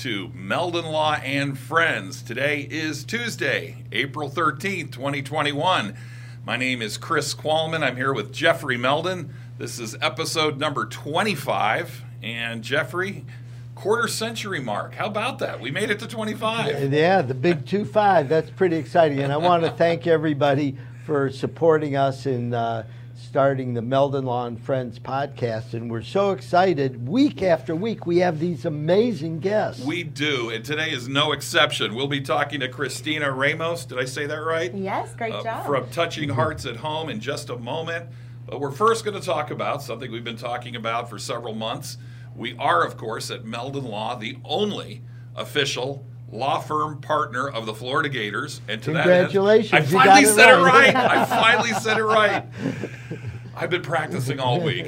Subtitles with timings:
[0.00, 2.22] to Meldon Law and Friends.
[2.22, 5.94] Today is Tuesday, April 13th, 2021.
[6.46, 7.82] My name is Chris Qualman.
[7.82, 9.34] I'm here with Jeffrey Meldon.
[9.58, 12.02] This is episode number 25.
[12.22, 13.26] And Jeffrey,
[13.74, 14.94] quarter century mark.
[14.94, 15.60] How about that?
[15.60, 16.90] We made it to 25.
[16.90, 18.26] Yeah, the big 2 5.
[18.26, 19.18] That's pretty exciting.
[19.20, 22.54] And I want to thank everybody for supporting us in.
[22.54, 22.86] Uh,
[23.30, 27.06] starting the Meldon Law and Friends podcast, and we're so excited.
[27.06, 29.84] Week after week, we have these amazing guests.
[29.84, 31.94] We do, and today is no exception.
[31.94, 33.84] We'll be talking to Christina Ramos.
[33.84, 34.74] Did I say that right?
[34.74, 35.64] Yes, great uh, job.
[35.64, 38.10] From Touching Hearts at Home in just a moment.
[38.46, 41.98] But we're first going to talk about something we've been talking about for several months.
[42.34, 45.02] We are, of course, at Meldon Law, the only
[45.36, 48.60] official law firm partner of the Florida Gators.
[48.68, 49.70] And to Congratulations.
[49.70, 50.94] that end, I finally said it right.
[50.96, 52.44] I finally said it right.
[53.54, 54.86] I've been practicing all week.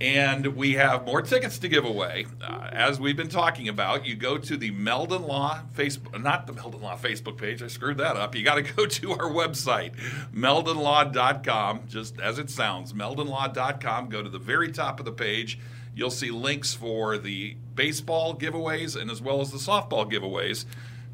[0.00, 2.26] And we have more tickets to give away.
[2.42, 6.52] Uh, as we've been talking about, you go to the Meldon Law Facebook, not the
[6.52, 7.62] Meldon Law Facebook page.
[7.62, 8.34] I screwed that up.
[8.34, 9.92] You got to go to our website,
[10.34, 14.08] meldonlaw.com, just as it sounds, meldonlaw.com.
[14.08, 15.58] Go to the very top of the page.
[15.94, 20.64] You'll see links for the baseball giveaways and as well as the softball giveaways.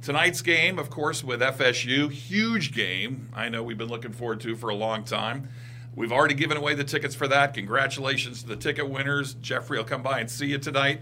[0.02, 3.28] Tonight's game, of course, with FSU, huge game.
[3.34, 5.48] I know we've been looking forward to for a long time.
[5.96, 7.54] We've already given away the tickets for that.
[7.54, 9.34] Congratulations to the ticket winners.
[9.34, 11.00] Jeffrey will come by and see you tonight.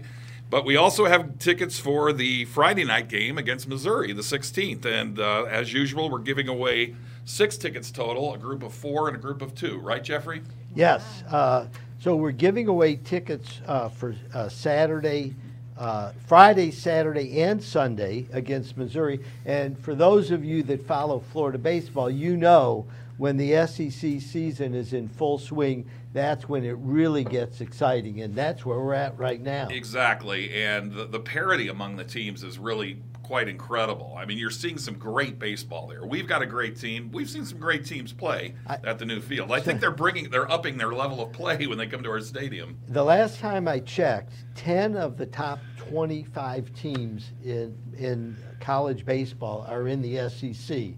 [0.49, 4.85] But we also have tickets for the Friday night game against Missouri, the 16th.
[4.85, 9.17] And uh, as usual, we're giving away six tickets total a group of four and
[9.17, 9.77] a group of two.
[9.77, 10.41] Right, Jeffrey?
[10.73, 11.03] Yes.
[11.29, 11.67] Uh,
[11.99, 15.35] so we're giving away tickets uh, for uh, Saturday.
[15.77, 19.19] Uh, Friday, Saturday, and Sunday against Missouri.
[19.45, 22.87] And for those of you that follow Florida baseball, you know
[23.17, 28.35] when the SEC season is in full swing, that's when it really gets exciting, and
[28.35, 29.67] that's where we're at right now.
[29.69, 32.97] Exactly, and the, the parity among the teams is really
[33.27, 34.15] quite incredible.
[34.17, 36.05] I mean, you're seeing some great baseball there.
[36.05, 37.11] We've got a great team.
[37.11, 39.51] We've seen some great teams play I, at the new field.
[39.51, 42.21] I think they're bringing, they're upping their level of play when they come to our
[42.21, 42.77] stadium.
[42.87, 49.65] The last time I checked, ten of the top 25 teams in in college baseball
[49.67, 50.93] are in the SEC.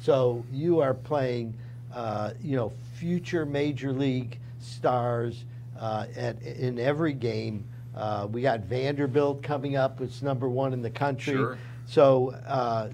[0.00, 1.54] So you are playing
[1.94, 5.44] uh, you know, future major league stars
[5.78, 7.68] uh, at, in every game.
[7.94, 11.34] Uh, we got Vanderbilt coming up, it's number one in the country.
[11.34, 11.58] Sure.
[11.86, 12.90] So uh,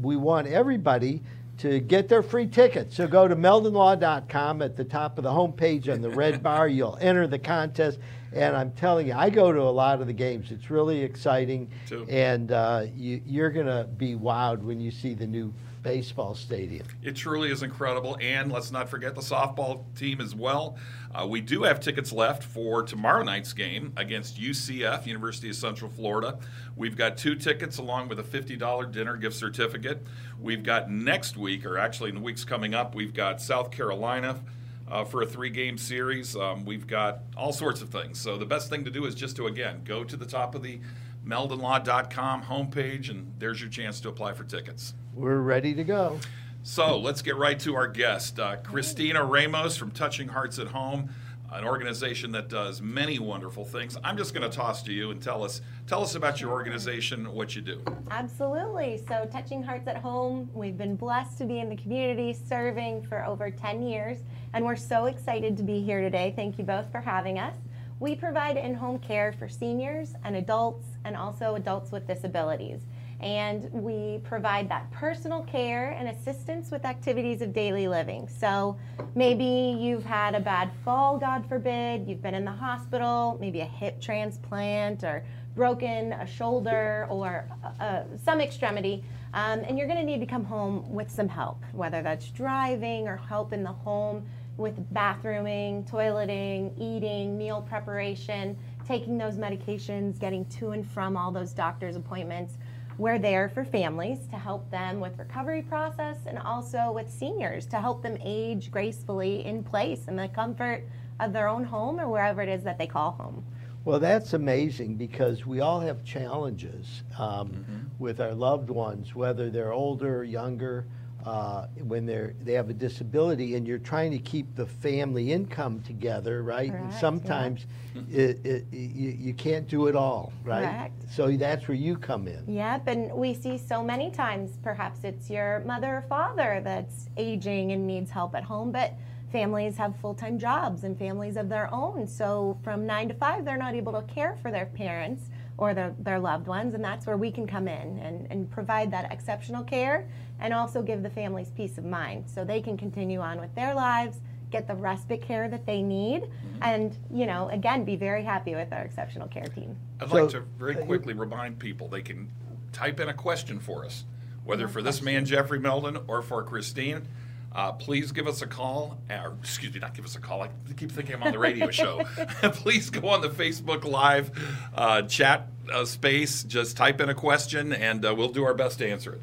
[0.00, 1.22] we want everybody
[1.58, 2.96] to get their free tickets.
[2.96, 6.68] So go to meldonlaw.com at the top of the homepage on the red bar.
[6.68, 7.98] You'll enter the contest.
[8.32, 10.52] And I'm telling you, I go to a lot of the games.
[10.52, 11.70] It's really exciting.
[11.86, 12.06] Too.
[12.08, 15.52] And uh, you, you're going to be wowed when you see the new
[15.82, 16.86] baseball stadium.
[17.02, 18.16] It truly is incredible.
[18.20, 20.78] And let's not forget the softball team as well.
[21.12, 25.90] Uh, we do have tickets left for tomorrow night's game against UCF, University of Central
[25.90, 26.38] Florida.
[26.76, 30.06] We've got two tickets along with a $50 dinner gift certificate.
[30.40, 34.40] We've got next week, or actually in the weeks coming up, we've got South Carolina.
[34.88, 36.34] Uh, for a three game series.
[36.34, 38.18] Um, we've got all sorts of things.
[38.18, 40.64] So, the best thing to do is just to, again, go to the top of
[40.64, 40.80] the
[41.24, 44.94] meldonlaw.com homepage, and there's your chance to apply for tickets.
[45.14, 46.18] We're ready to go.
[46.62, 51.08] So let's get right to our guest, uh, Christina Ramos from Touching Hearts at Home,
[51.50, 53.96] an organization that does many wonderful things.
[54.04, 57.32] I'm just going to toss to you and tell us tell us about your organization,
[57.32, 57.82] what you do.
[58.10, 59.02] Absolutely.
[59.08, 63.24] So Touching Hearts at Home, we've been blessed to be in the community serving for
[63.24, 64.18] over 10 years,
[64.52, 66.34] and we're so excited to be here today.
[66.36, 67.56] Thank you both for having us.
[68.00, 72.82] We provide in-home care for seniors and adults and also adults with disabilities
[73.20, 78.28] and we provide that personal care and assistance with activities of daily living.
[78.28, 78.78] So
[79.14, 79.44] maybe
[79.78, 84.00] you've had a bad fall, God forbid, you've been in the hospital, maybe a hip
[84.00, 85.24] transplant or
[85.54, 90.26] broken a shoulder or uh, uh some extremity, um, and you're going to need to
[90.26, 94.26] come home with some help, whether that's driving or help in the home
[94.56, 98.56] with bathrooming, toileting, eating, meal preparation,
[98.86, 102.58] taking those medications, getting to and from all those doctor's appointments
[103.00, 107.80] we're there for families to help them with recovery process and also with seniors to
[107.80, 110.84] help them age gracefully in place in the comfort
[111.18, 113.42] of their own home or wherever it is that they call home.
[113.86, 117.78] Well, that's amazing because we all have challenges um, mm-hmm.
[117.98, 120.84] with our loved ones, whether they're older, or younger
[121.24, 125.80] uh, when they're they have a disability and you're trying to keep the family income
[125.82, 126.70] together, right?
[126.70, 128.18] Correct, and sometimes yeah.
[128.18, 130.64] it, it, you, you can't do it all, right?
[130.64, 131.12] Correct.
[131.12, 132.44] So that's where you come in.
[132.46, 137.72] Yep, and we see so many times perhaps it's your mother or father that's aging
[137.72, 138.94] and needs help at home, but
[139.30, 142.06] families have full-time jobs and families of their own.
[142.06, 145.24] So from 9 to 5 they're not able to care for their parents
[145.60, 148.90] or their, their loved ones, and that's where we can come in and, and provide
[148.90, 150.08] that exceptional care
[150.40, 153.74] and also give the families peace of mind so they can continue on with their
[153.74, 154.20] lives,
[154.50, 156.62] get the respite care that they need, Mm-hmm.
[156.62, 159.76] and, you know, again, be very happy with our exceptional care team.
[160.00, 162.30] I'd So- like to very quickly remind people they can
[162.72, 164.04] type in a question for us,
[164.44, 167.06] whether for this man Jeffrey Meldon or for Christine.
[167.52, 170.42] Uh, please give us a call, or excuse me, not give us a call.
[170.42, 172.04] I keep thinking I'm on the radio show.
[172.42, 174.30] please go on the Facebook Live
[174.74, 176.44] uh, chat uh, space.
[176.44, 179.20] Just type in a question, and uh, we'll do our best to answer it.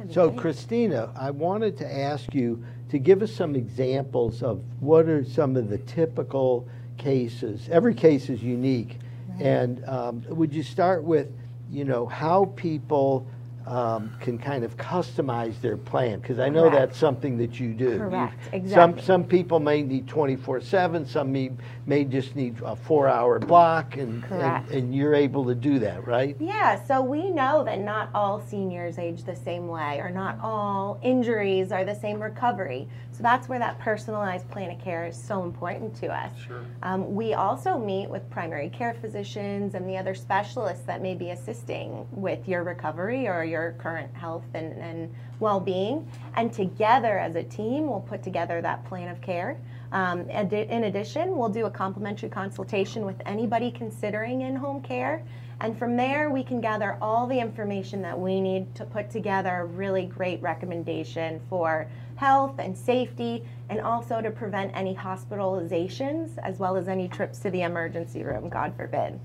[0.00, 0.14] It.
[0.14, 5.24] So Christina, I wanted to ask you to give us some examples of what are
[5.24, 6.66] some of the typical
[6.96, 7.68] cases.
[7.70, 8.98] Every case is unique,
[9.40, 11.28] and um, would you start with,
[11.70, 13.26] you know, how people
[13.66, 16.20] um, can kind of customize their plan?
[16.20, 16.76] Because I know Correct.
[16.76, 17.98] that's something that you do.
[17.98, 19.02] Correct, Some exactly.
[19.02, 21.06] some some people may need 24/7.
[21.06, 21.50] Some may,
[21.86, 26.36] may just need a four-hour block, and, and and you're able to do that, right?
[26.40, 30.98] Yeah, so we know that not all seniors age the same way, or not all
[31.02, 32.88] injuries are the same recovery.
[33.22, 36.32] So that's where that personalized plan of care is so important to us.
[36.44, 36.64] Sure.
[36.82, 41.30] Um, we also meet with primary care physicians and the other specialists that may be
[41.30, 46.04] assisting with your recovery or your current health and, and well being.
[46.34, 49.56] And together as a team, we'll put together that plan of care.
[49.92, 55.22] Um, in addition, we'll do a complimentary consultation with anybody considering in home care.
[55.60, 59.50] And from there, we can gather all the information that we need to put together
[59.50, 61.86] a really great recommendation for
[62.22, 67.50] health and safety, and also to prevent any hospitalizations as well as any trips to
[67.50, 69.18] the emergency room, God forbid.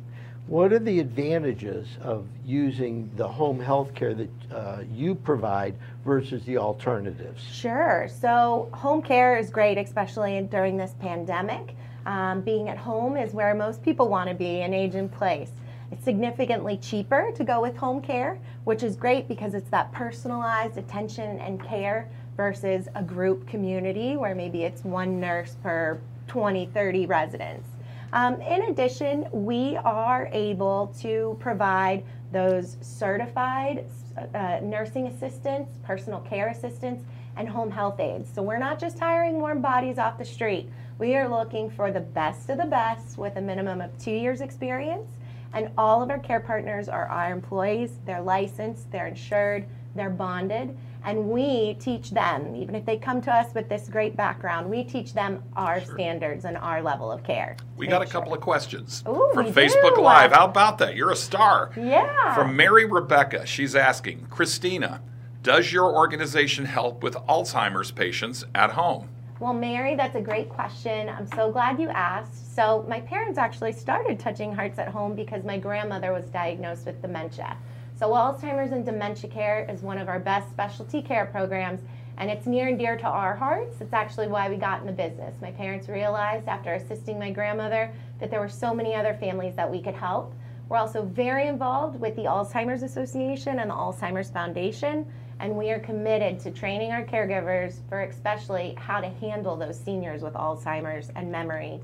[0.48, 6.44] What are the advantages of using the home health care that uh, you provide versus
[6.46, 7.44] the alternatives?
[7.44, 8.10] Sure.
[8.10, 11.76] So, home care is great, especially during this pandemic.
[12.08, 15.52] Um, being at home is where most people want to be and age in place.
[15.92, 20.78] It's significantly cheaper to go with home care, which is great because it's that personalized
[20.78, 27.06] attention and care versus a group community where maybe it's one nurse per 20, 30
[27.08, 27.68] residents.
[28.14, 33.86] Um, in addition, we are able to provide those certified
[34.34, 37.04] uh, nursing assistants, personal care assistants,
[37.36, 38.30] and home health aides.
[38.34, 40.70] So we're not just hiring warm bodies off the street.
[41.00, 44.42] We are looking for the best of the best with a minimum of two years'
[44.42, 45.10] experience.
[45.54, 48.00] And all of our care partners are our employees.
[48.06, 50.78] They're licensed, they're insured, they're bonded.
[51.08, 54.84] And we teach them, even if they come to us with this great background, we
[54.84, 57.56] teach them our standards and our level of care.
[57.78, 60.02] We got a couple of questions Ooh, from Facebook do.
[60.02, 60.34] Live.
[60.34, 60.98] How about that?
[60.98, 61.72] You're a star.
[61.78, 62.36] Yeah.
[62.36, 65.02] From Mary Rebecca, she's asking Christina,
[65.44, 69.08] does your organization help with Alzheimer's patients at home?
[69.40, 71.08] Well, Mary, that's a great question.
[71.08, 72.54] I'm so glad you asked.
[72.54, 77.02] So, my parents actually started touching hearts at home because my grandmother was diagnosed with
[77.02, 77.56] dementia.
[77.98, 81.82] So, Alzheimer's and dementia care is one of our best specialty care programs,
[82.20, 83.82] and it's near and dear to our hearts.
[83.82, 85.34] It's actually why we got in the business.
[85.42, 89.72] My parents realized after assisting my grandmother that there were so many other families that
[89.72, 90.36] we could help.
[90.70, 95.80] We're also very involved with the Alzheimer's Association and the Alzheimer's Foundation, and we are
[95.80, 101.32] committed to training our caregivers for especially how to handle those seniors with Alzheimer's and
[101.32, 101.80] memory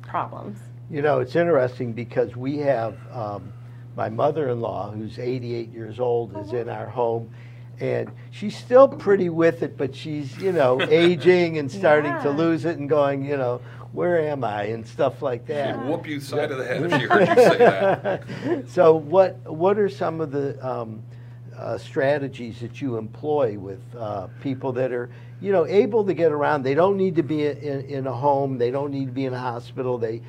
[0.00, 0.60] problems.
[0.90, 3.52] You know, it's interesting because we have um,
[3.98, 7.34] my mother-in-law, who's 88 years old, is in our home,
[7.80, 12.64] and she's still pretty with it, but she's you know aging and starting to lose
[12.64, 13.60] it and going, you know,
[13.92, 14.64] where am I?
[14.66, 15.84] and stuff like She'd that.
[15.84, 18.68] whoop you side of the head if she heard you say that.
[18.68, 21.02] so what what are some of the um,
[21.56, 26.30] uh, strategies that you employ with uh, people that are you know able to get
[26.30, 26.62] around?
[26.62, 28.58] They don't need to be in, in a home.
[28.58, 29.98] They don't need to be in a hospital.
[29.98, 30.22] They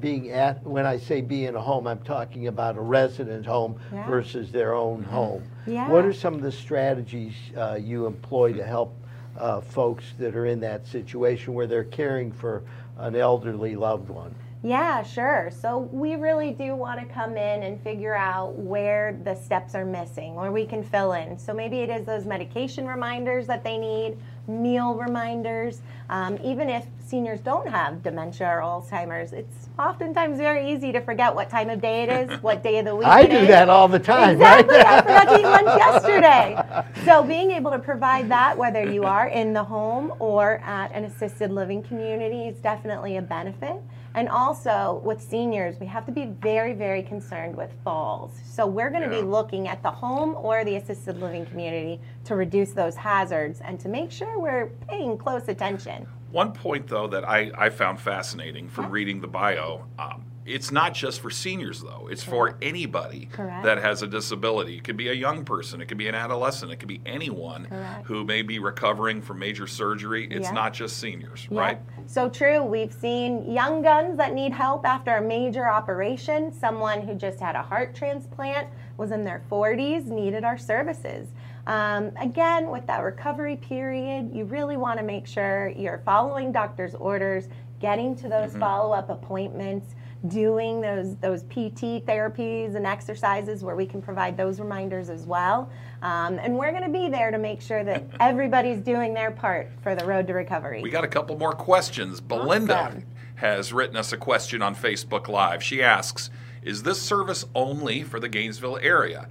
[0.00, 3.78] being at when i say be in a home i'm talking about a resident home
[3.92, 4.06] Yeah.
[4.06, 5.10] versus their own Mm-hmm.
[5.10, 5.88] home Yeah.
[5.88, 8.94] what are some of the strategies uh, you employ to help
[9.38, 12.62] uh, folks that are in that situation where they're caring for
[12.98, 15.50] an elderly loved one Yeah, sure.
[15.50, 19.84] So we really do want to come in and figure out where the steps are
[19.84, 21.36] missing or we can fill in.
[21.36, 25.80] So maybe it is those medication reminders that they need, meal reminders.
[26.10, 31.34] Um, even if seniors don't have dementia or Alzheimer's, it's oftentimes very easy to forget
[31.34, 33.48] what time of day it is, what day of the week i do is.
[33.48, 34.76] that all the time Exactly.
[34.76, 37.04] right I forgot to eat lunch yesterday.
[37.04, 41.04] So being able to provide that, whether you are in the home or at an
[41.04, 43.76] assisted living community, is definitely a benefit.
[44.14, 48.32] And also with seniors, we have to be very, very concerned with falls.
[48.44, 49.22] So we're going to Yeah.
[49.22, 53.80] be looking at the home or the assisted living community to reduce those hazards and
[53.80, 56.06] to make sure we're paying close attention.
[56.30, 60.92] One point, though, that I, I found fascinating from reading the bio um, it's not
[60.92, 63.64] just for seniors though it's for anybody Correct.
[63.64, 66.72] that has a disability it could be a young person it could be an adolescent
[66.72, 68.06] it could be anyone Correct.
[68.06, 70.52] who may be recovering from major surgery it's Yeah.
[70.54, 72.62] not just seniors Yeah, right So true.
[72.64, 76.52] We've seen young guns that need help after a major operation.
[76.52, 78.66] Someone who just had a heart transplant
[78.98, 81.28] was in their 40s, needed our services.
[81.66, 86.94] Um, again, with that recovery period, you really want to make sure you're following doctor's
[86.96, 87.48] orders,
[87.80, 89.94] getting to those follow-up appointments,
[90.28, 95.68] doing those those PT therapies and exercises where we can provide those reminders as well.
[96.02, 99.70] Um, and we're going to be there to make sure that everybody's doing their part
[99.82, 100.82] for the road to recovery.
[100.82, 103.04] we got a couple more questions belinda Awesome.
[103.36, 106.28] has written us a question on facebook live she asks
[106.62, 109.28] is this service only for the gainesville area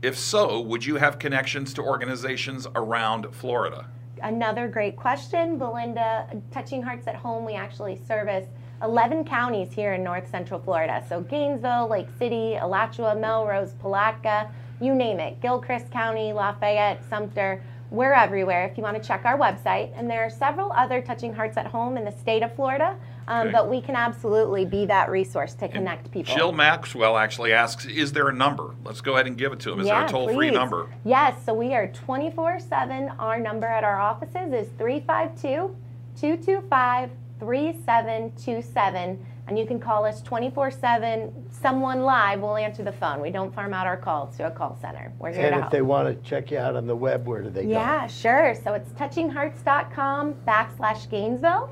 [0.00, 3.88] if so would you have connections to organizations around florida
[4.22, 6.28] Another great question, Belinda.
[6.52, 8.46] Touching Hearts at Home, we actually service
[8.82, 11.02] 11 counties here in north central Florida.
[11.08, 15.40] So Gainesville, Lake City, Alachua, Melrose, Palatka, you name it.
[15.40, 17.62] Gilchrist County, Lafayette, Sumter.
[17.90, 19.92] We're everywhere if you want to check our website.
[19.94, 22.96] And there are several other Touching Hearts at Home in the state of Florida,
[23.28, 23.52] um, Okay.
[23.52, 26.34] but we can absolutely be that resource to connect people.
[26.34, 29.72] Jill Maxwell actually asks, "Is there a number?" Let's go ahead and give it to
[29.72, 29.80] him.
[29.80, 30.54] Is there a toll-free please.
[30.54, 30.88] number?
[31.04, 33.12] Yes, so we are 24 7.
[33.18, 35.76] Our number at our offices is 352
[36.16, 37.10] 225
[37.42, 39.26] 3727.
[39.48, 41.32] And you can call us 24 7.
[41.50, 43.20] Someone live will answer the phone.
[43.20, 45.12] We don't farm out our calls to a call center.
[45.18, 45.72] We're here And to if help.
[45.72, 47.70] they want to check you out on the web, where do they go?
[47.70, 48.54] Yeah, sure.
[48.62, 51.70] So it's touchinghearts.com backslash Gainesville.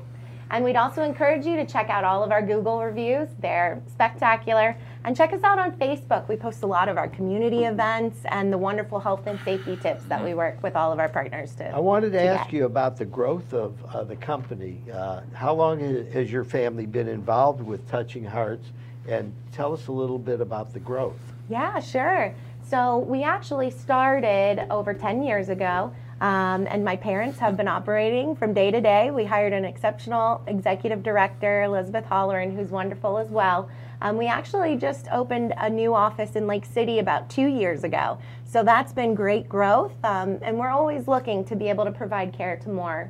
[0.49, 3.29] And we'd also encourage you to check out all of our Google reviews.
[3.39, 4.75] They're spectacular.
[5.03, 6.27] And check us out on Facebook.
[6.27, 10.03] We post a lot of our community events and the wonderful health and safety tips
[10.05, 11.65] that we work with all of our partners to.
[11.69, 12.57] I wanted to to ask get.
[12.57, 14.79] you about the growth of uh, the company.
[14.93, 15.79] Uh, how long
[16.11, 18.67] has your family been involved with Touching Hearts?
[19.07, 21.17] And tell us a little bit about the growth.
[21.49, 22.35] Yeah, sure.
[22.61, 25.91] So we actually started over 10 years ago,
[26.21, 29.09] um, and my parents have been operating from day to day.
[29.09, 33.69] We hired an exceptional executive director, Elizabeth Holleran, who's wonderful as well.
[34.01, 38.17] Um, we actually just opened a new office in Lake City about two years ago.
[38.43, 42.33] So that's been great growth, um, and we're always looking to be able to provide
[42.33, 43.09] care to more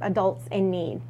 [0.00, 1.00] adults in need.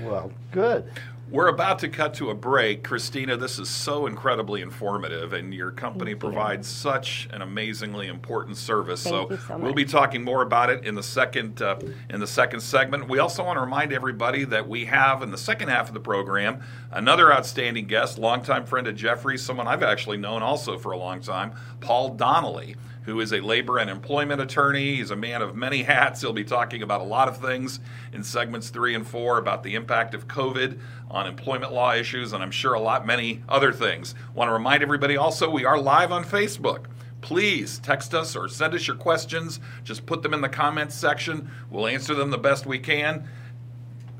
[0.00, 0.90] Well, good.
[1.34, 2.84] We're about to cut to a break.
[2.84, 6.28] Christina, this is so incredibly informative, and your company Thank you.
[6.28, 9.02] provides such an amazingly important service.
[9.02, 12.26] Thank you so we'll be talking more about it in the second uh, in the
[12.28, 13.08] second segment.
[13.08, 15.98] We also want to remind everybody that we have in the second half of the
[15.98, 16.62] program
[16.92, 21.20] another outstanding guest, longtime friend of Jeffrey, someone I've actually known also for a long
[21.20, 22.76] time, Paul Donnelly.
[23.04, 24.96] Who is a labor and employment attorney?
[24.96, 26.22] He's a man of many hats.
[26.22, 27.78] He'll be talking about a lot of things
[28.12, 30.78] in segments three and four about the impact of COVID
[31.10, 34.14] on employment law issues, and I'm sure a lot many other things.
[34.34, 36.86] Want to remind everybody also we are live on Facebook.
[37.20, 39.60] Please text us or send us your questions.
[39.82, 41.50] Just put them in the comments section.
[41.70, 43.28] We'll answer them the best we can.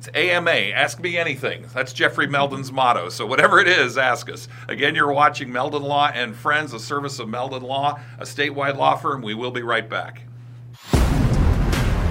[0.06, 1.64] It's AMA, ask me anything.
[1.72, 3.08] That's Jeffrey Meldon's motto.
[3.08, 4.48] So whatever it is, ask us.
[4.68, 8.96] Again, you're watching Meldon Law and Friends, a service of Meldon Law, a statewide law
[8.96, 9.22] firm.
[9.22, 10.24] We will be right back.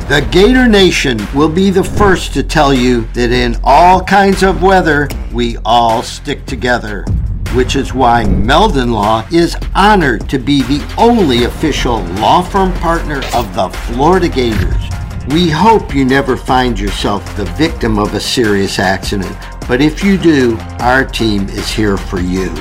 [0.10, 4.64] The Gator Nation will be the first to tell you that in all kinds of
[4.64, 7.06] weather, we all stick together.
[7.54, 13.22] Which is why Meldon Law is honored to be the only official law firm partner
[13.36, 14.93] of the Florida Gators.
[15.30, 19.34] We hope you never find yourself the victim of a serious accident,
[19.70, 22.54] but if you do, our team is here for you.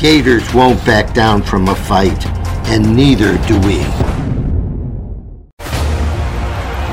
[0.00, 2.26] Gators won't back down from a fight,
[2.66, 3.78] and neither do we.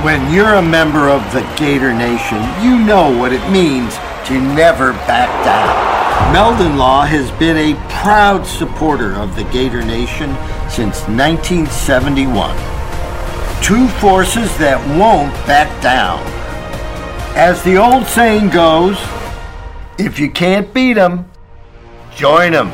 [0.03, 3.95] When you're a member of the Gator Nation, you know what it means
[4.27, 6.33] to never back down.
[6.33, 10.29] Meldon Law has been a proud supporter of the Gator Nation
[10.69, 12.74] since 1971.
[13.61, 16.21] Two forces that won't back down.
[17.35, 18.97] As the old saying goes,
[19.97, 21.29] if you can't beat them,
[22.15, 22.69] join them.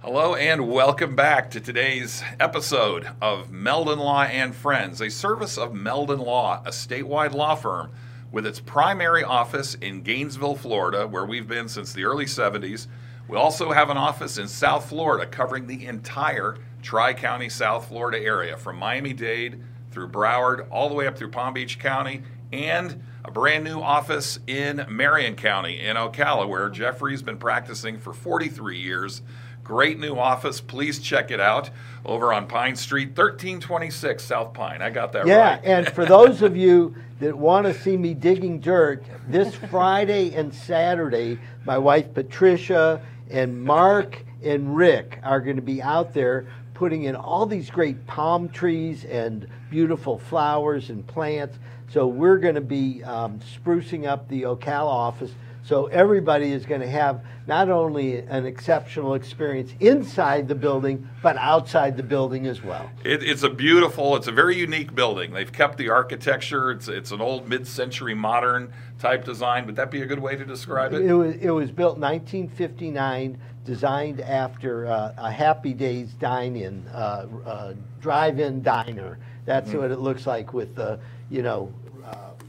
[0.00, 5.74] Hello and welcome back to today's episode of Meldon Law and Friends, a service of
[5.74, 7.90] Meldon Law, a statewide law firm
[8.30, 12.88] with its primary office in Gainesville, Florida, where we've been since the early 70s.
[13.28, 18.18] We also have an office in South Florida covering the entire Tri County, South Florida
[18.20, 23.02] area from Miami Dade through Broward, all the way up through Palm Beach County, and
[23.24, 28.78] a brand new office in Marion County in Ocala, where Jeffrey's been practicing for 43
[28.78, 29.22] years.
[29.62, 30.60] Great new office.
[30.60, 31.70] Please check it out
[32.04, 34.82] over on Pine Street, 1326 South Pine.
[34.82, 35.60] I got that Yeah, right.
[35.64, 40.34] Yeah, and for those of you that want to see me digging dirt, this Friday
[40.34, 43.00] and Saturday, my wife Patricia
[43.34, 48.06] and Mark and Rick are going to be out there putting in all these great
[48.06, 51.58] palm trees and beautiful flowers and plants.
[51.90, 55.32] So we're going to be um, sprucing up the Ocala office.
[55.64, 61.38] So everybody is going to have not only an exceptional experience inside the building, but
[61.38, 62.90] outside the building as well.
[63.02, 65.32] It, it's a beautiful, it's a very unique building.
[65.32, 66.70] They've kept the architecture.
[66.70, 69.64] It's it's an old mid-century modern type design.
[69.64, 71.02] Would that be a good way to describe it?
[71.02, 77.26] It was, it was built in 1959, designed after uh, a Happy Days dine-in, uh,
[77.46, 79.18] uh, drive-in diner.
[79.46, 80.98] That's what it looks like with the,
[81.30, 81.72] you know,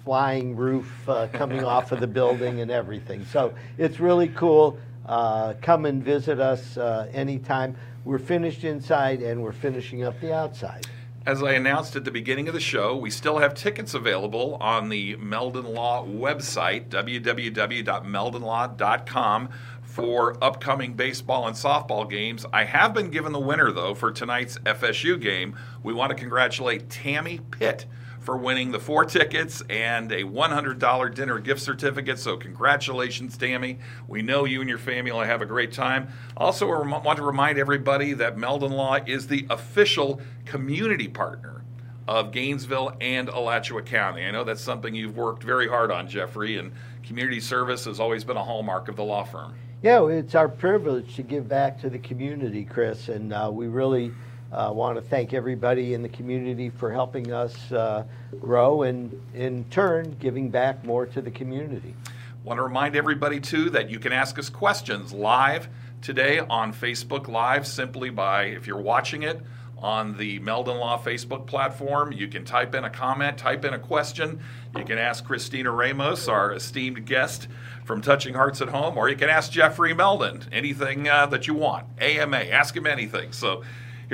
[0.05, 3.25] flying roof uh, coming off of the building and everything.
[3.25, 4.79] So it's really cool.
[5.05, 7.75] Uh, come and visit us uh, anytime.
[8.05, 10.87] We're finished inside and we're finishing up the outside.
[11.25, 14.89] As I announced at the beginning of the show, we still have tickets available on
[14.89, 19.49] the Meldon Law website, www.meldonlaw.com,
[19.81, 22.45] for upcoming baseball and softball games.
[22.53, 25.55] I have been given the winner, though, for tonight's FSU game.
[25.81, 27.87] We want to congratulate Tammy Pitt
[28.25, 32.17] for winning the four tickets and a $100 dinner gift certificate.
[32.17, 33.77] So, congratulations, Tammy.
[34.07, 36.07] We know you and your family will have a great time.
[36.35, 41.63] Also, I want to remind everybody that Meldon Law is the official community partner
[42.07, 44.25] of Gainesville and Alachua County.
[44.25, 46.71] I know that's something you've worked very hard on, Jeffrey, and
[47.03, 49.53] community service has always been a hallmark of the law firm.
[49.83, 54.11] Yeah, it's our privilege to give back to the community, Chris, and uh, we really
[54.51, 58.03] uh, want to thank everybody in the community for helping us uh,
[58.39, 61.95] grow and, in turn, giving back more to the community.
[62.43, 65.67] Want to remind everybody, too, that you can ask us questions live
[66.01, 69.41] today on Facebook Live simply by, if you're watching it,
[69.77, 72.11] on the Meldon Law Facebook platform.
[72.11, 74.39] You can type in a comment, type in a question.
[74.77, 77.47] You can ask Christina Ramos, our esteemed guest
[77.83, 81.53] from Touching Hearts at Home, or you can ask Jeffrey Meldon anything uh, that you
[81.53, 81.85] want.
[81.99, 83.31] AMA, ask him anything.
[83.31, 83.63] So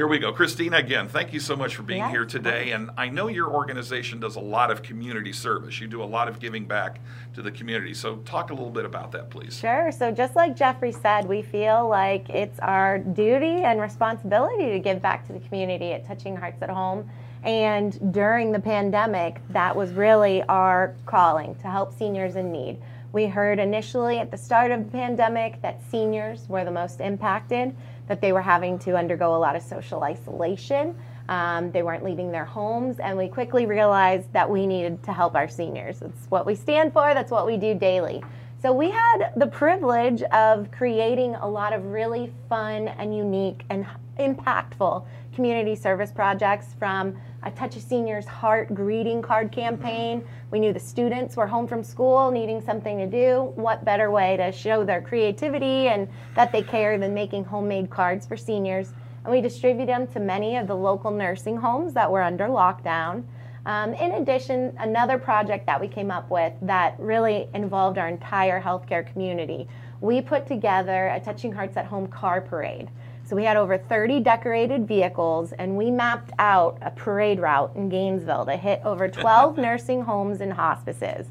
[0.01, 0.33] here we go.
[0.33, 2.09] Christina, again, thank you so much for being Yes.
[2.09, 2.71] here today.
[2.71, 5.79] And I know your organization does a lot of community service.
[5.79, 7.01] You do a lot of giving back
[7.35, 7.93] to the community.
[7.93, 9.59] So talk a little bit about that, please.
[9.59, 9.91] Sure.
[9.91, 15.03] So, just like Jeffrey said, we feel like it's our duty and responsibility to give
[15.03, 17.07] back to the community at Touching Hearts at Home.
[17.43, 22.79] And during the pandemic, that was really our calling to help seniors in need.
[23.13, 27.75] We heard initially at the start of the pandemic that seniors were the most impacted,
[28.07, 30.95] that they were having to undergo a lot of social isolation.
[31.29, 35.35] Um, they weren't leaving their homes, and we quickly realized that we needed to help
[35.35, 35.99] our seniors.
[35.99, 38.21] That's what we stand for, that's what we do daily.
[38.61, 43.87] So we had the privilege of creating a lot of really fun and unique and
[44.19, 50.23] impactful community service projects from a Touch a Senior's Heart greeting card campaign.
[50.51, 53.51] We knew the students were home from school needing something to do.
[53.55, 58.27] What better way to show their creativity and that they care than making homemade cards
[58.27, 58.93] for seniors?
[59.23, 63.23] And we distribute them to many of the local nursing homes that were under lockdown.
[63.65, 68.59] Um, in addition, another project that we came up with that really involved our entire
[68.59, 69.67] healthcare community,
[69.99, 72.89] we put together a Touching Hearts at Home car parade.
[73.31, 77.87] So we had over 30 decorated vehicles, and we mapped out a parade route in
[77.87, 81.27] Gainesville to hit over 12 nursing homes and hospices.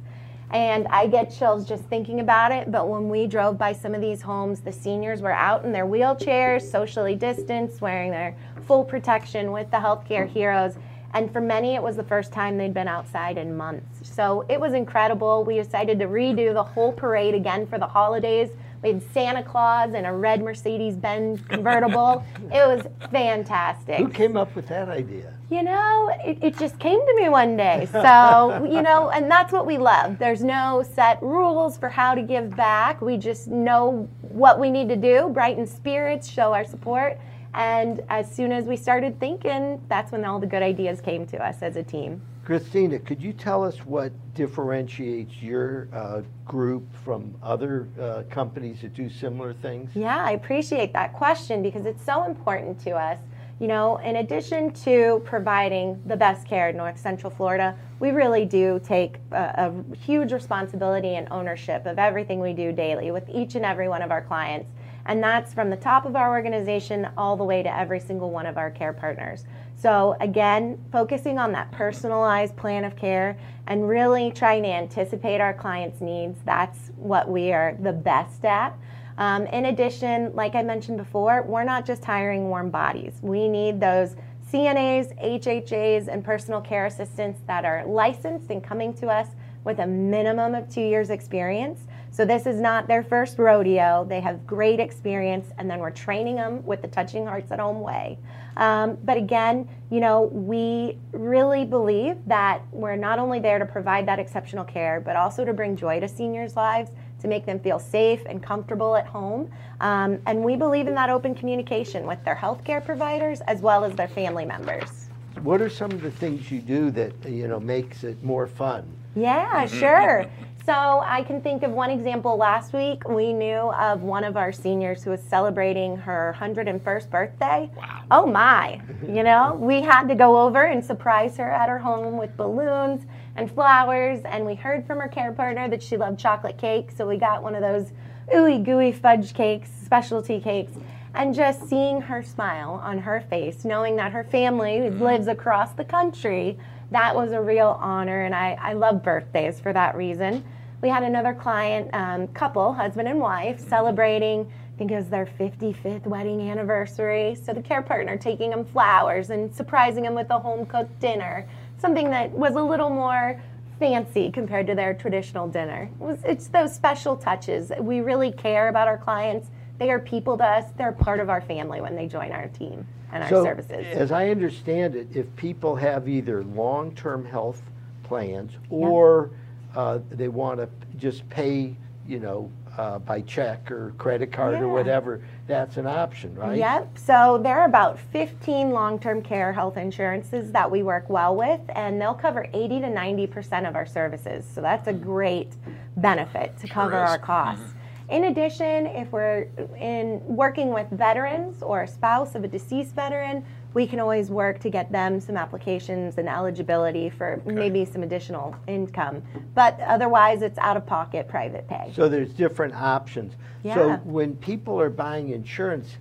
[0.50, 2.72] And I get chills just thinking about it.
[2.72, 5.84] But when we drove by some of these homes, the seniors were out in their
[5.84, 8.34] wheelchairs, socially distanced, wearing their
[8.66, 10.76] full protection with the healthcare heroes.
[11.12, 14.08] And for many, it was the first time they'd been outside in months.
[14.08, 15.44] So it was incredible.
[15.44, 18.48] We decided to redo the whole parade again for the holidays.
[18.82, 22.24] We had Santa Claus in a red Mercedes Benz convertible.
[22.44, 23.98] it was fantastic.
[23.98, 25.34] Who came up with that idea?
[25.50, 27.88] You know, it, it just came to me one day.
[28.00, 30.18] So, you know, and that's what we love.
[30.18, 33.02] There's no set rules for how to give back.
[33.02, 37.18] We just know what we need to do, brighten spirits, show our support.
[37.52, 41.44] And as soon as we started thinking, that's when all the good ideas came to
[41.44, 42.22] us as a team.
[42.50, 48.92] Christina, could you tell us what differentiates your uh, group from other uh, companies that
[48.92, 49.88] do similar things?
[49.94, 53.20] Yeah, I appreciate that question because it's so important to us.
[53.60, 58.46] You know, in addition to providing the best care in North Central Florida, we really
[58.46, 63.54] do take a, a huge responsibility and ownership of everything we do daily with each
[63.54, 64.68] and every one of our clients.
[65.06, 68.46] And that's from the top of our organization all the way to every single one
[68.46, 69.44] of our care partners.
[69.80, 75.54] So, again, focusing on that personalized plan of care and really trying to anticipate our
[75.54, 78.76] clients' needs, that's what we are the best at.
[79.16, 83.14] Um, in addition, like I mentioned before, we're not just hiring warm bodies.
[83.22, 84.16] We need those
[84.52, 89.28] CNAs, HHAs, and personal care assistants that are licensed and coming to us
[89.64, 91.86] with a minimum of two years experience.
[92.10, 94.04] So this is not their first rodeo.
[94.08, 97.80] They have great experience, and then we're training them with the Touching Hearts at Home
[97.80, 98.18] way.
[98.61, 104.07] Um, but again, you know, we really believe that we're not only there to provide
[104.07, 106.90] that exceptional care, but also to bring joy to seniors' lives,
[107.23, 109.51] to make them feel safe and comfortable at home.
[109.81, 113.94] Um, and we believe in that open communication with their healthcare providers as well as
[113.94, 115.09] their family members.
[115.42, 118.87] What are some of the things you do that you know makes it more fun?
[119.16, 120.27] Yeah, sure.
[120.66, 122.37] So I can think of one example.
[122.37, 127.70] Last week, we knew of one of our seniors who was celebrating her 101st birthday.
[127.77, 128.03] Wow.
[128.11, 128.81] Oh my!
[129.07, 133.07] You know, we had to go over and surprise her at her home with balloons
[133.37, 137.07] and flowers, and we heard from her care partner that she loved chocolate cake, so
[137.07, 137.92] we got one of those
[138.35, 140.73] ooey gooey fudge cakes, specialty cakes.
[141.14, 145.01] And just seeing her smile on her face, knowing that her family mm.
[145.01, 146.57] lives across the country,
[146.90, 150.44] that was a real honor, and I, I love birthdays for that reason.
[150.83, 155.26] We had another client, um, couple, husband and wife, celebrating, I think it was their
[155.26, 157.35] 55th wedding anniversary.
[157.35, 161.46] So the care partner taking them flowers and surprising them with a home cooked dinner,
[161.79, 163.40] something that was a little more
[163.79, 165.90] fancy compared to their traditional dinner.
[166.00, 167.72] It was, it's those special touches.
[167.79, 169.48] We really care about our clients.
[169.80, 172.86] They are people to us, they're part of our family when they join our team
[173.12, 173.86] and our so, services.
[173.86, 177.62] as I understand it, if people have either long-term health
[178.02, 179.30] plans or
[179.74, 181.74] uh, they want to just pay,
[182.06, 184.64] you know, uh, by check or credit card Yeah.
[184.64, 186.58] or whatever, that's an option, right?
[186.58, 186.98] Yep.
[186.98, 191.98] So there are about 15 long-term care health insurances that we work well with, and
[191.98, 194.44] they'll cover 80 to 90 percent of our services.
[194.54, 195.54] So that's a great
[195.96, 197.10] benefit to cover is.
[197.10, 197.64] our costs.
[198.11, 199.46] In addition, if we're
[199.79, 204.59] in working with veterans or a spouse of a deceased veteran, we can always work
[204.61, 209.23] to get them some applications and eligibility for maybe some additional income.
[209.55, 211.92] But otherwise, it's out-of-pocket private pay.
[211.94, 213.35] So there's different options.
[213.62, 213.99] So Yeah.
[214.03, 215.96] when people are buying insurance,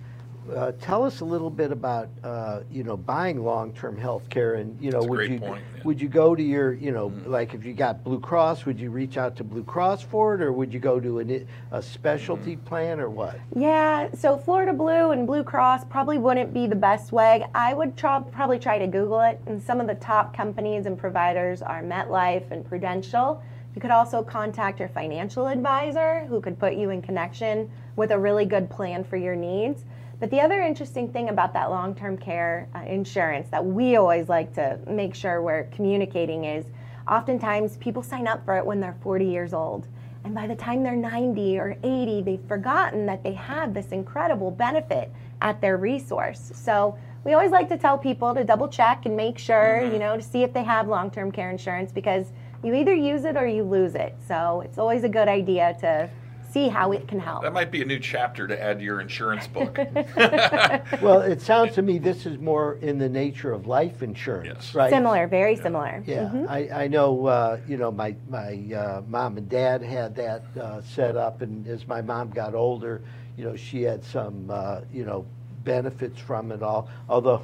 [0.54, 4.80] uh, tell us a little bit about uh, you know buying long-term health care and
[4.80, 5.78] you know would you point, yeah.
[5.78, 5.88] Mm-hmm.
[5.88, 8.90] would you go to your you know like if you got Blue Cross would you
[8.90, 12.56] reach out to Blue Cross for it or would you go to an, a specialty
[12.56, 12.64] Mm-hmm.
[12.64, 13.38] plan or what?
[13.54, 17.44] Yeah, so Florida Blue and Blue Cross probably wouldn't be the best way.
[17.54, 20.98] I would try, probably try to Google it, and some of the top companies and
[20.98, 23.42] providers are MetLife and Prudential.
[23.74, 28.18] You could also contact your financial advisor who could put you in connection with a
[28.18, 29.84] really good plan for your needs.
[30.20, 34.28] But the other interesting thing about that long term care uh, insurance that we always
[34.28, 36.66] like to make sure we're communicating is
[37.08, 39.86] oftentimes people sign up for it when they're 40 years old.
[40.24, 44.50] And by the time they're 90 or 80, they've forgotten that they have this incredible
[44.50, 46.52] benefit at their resource.
[46.54, 50.18] So we always like to tell people to double check and make sure, you know,
[50.18, 52.26] to see if they have long term care insurance because
[52.62, 54.14] you either use it or you lose it.
[54.28, 56.10] So it's always a good idea to
[56.52, 57.42] see how it can help.
[57.42, 59.78] That might be a new chapter to add to your insurance book.
[61.00, 64.74] Well, it sounds to me this is more in the nature of life insurance, Yes.
[64.74, 64.90] right?
[64.90, 66.02] Similar, very similar.
[66.06, 66.48] Yeah, Mhm.
[66.48, 70.82] I, I know, uh, you know, my, my uh, mom and dad had that uh,
[70.82, 73.02] set up, and as my mom got older,
[73.36, 75.24] you know, she had some, uh, you know,
[75.64, 77.42] benefits from it all, although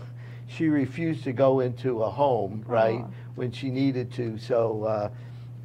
[0.48, 3.06] she refused to go into a home, right, Aw.
[3.36, 5.08] when she needed to, so uh,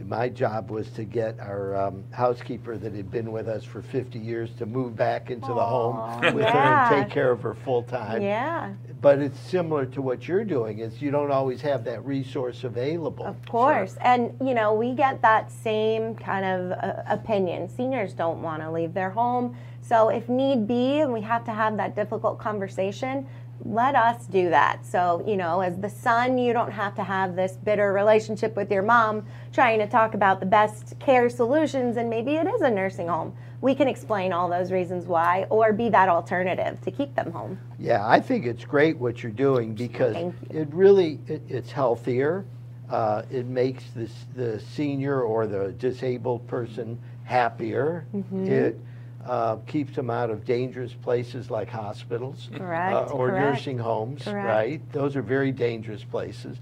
[0.07, 4.19] my job was to get our um, housekeeper that had been with us for 50
[4.19, 8.21] years to move back into the home with her and take care of her full-time.
[8.21, 12.63] Yeah, But it's similar to what you're doing, is you don't always have that resource
[12.63, 13.25] available.
[13.25, 13.97] of course.
[14.01, 17.69] And, you know, we get that same kind of uh, opinion.
[17.69, 19.55] Seniors don't want to leave their home.
[19.81, 23.27] So if need be, and we have to have that difficult conversation,
[23.63, 24.85] let us do that.
[24.85, 28.71] So, you know, as the son, you don't have to have this bitter relationship with
[28.71, 32.69] your mom trying to talk about the best care solutions, and maybe it is a
[32.69, 33.35] nursing home.
[33.61, 37.59] We can explain all those reasons why, or be that alternative to keep them home.
[37.77, 42.45] Yeah, I think it's great what you're doing because Thank it really, it, it's healthier.
[42.89, 48.05] Uh, it makes the, the senior or the disabled person happier.
[48.13, 48.47] Mm-hmm.
[48.47, 48.79] It
[49.25, 52.49] uh, keeps them out of dangerous places like hospitals.
[52.55, 53.39] Correct, uh, Or correct.
[53.55, 54.45] nursing homes, Correct.
[54.45, 54.91] right?
[54.91, 56.57] Those are very dangerous places.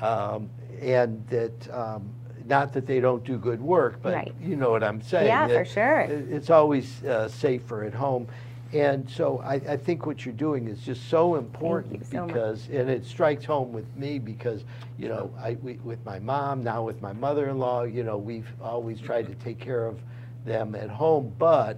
[0.00, 2.10] Um, And that, um,
[2.46, 4.34] not that they don't do good work, but Right.
[4.40, 5.28] you know what I'm saying.
[5.28, 6.00] Yeah, for sure.
[6.00, 8.26] It's always uh, safer at home.
[8.72, 12.28] And so I, I think what you're doing is just so important so much.
[12.28, 14.64] because, and it strikes home with me because,
[14.98, 18.98] you know, I, we, with my mom, now with my mother-in-law, you know, we've always
[19.00, 20.00] tried to take care of
[20.44, 21.76] them at home, but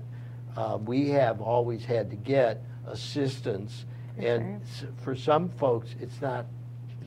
[0.56, 3.84] uh, we have always had to get assistance.
[4.18, 6.46] And s- for some folks, it's not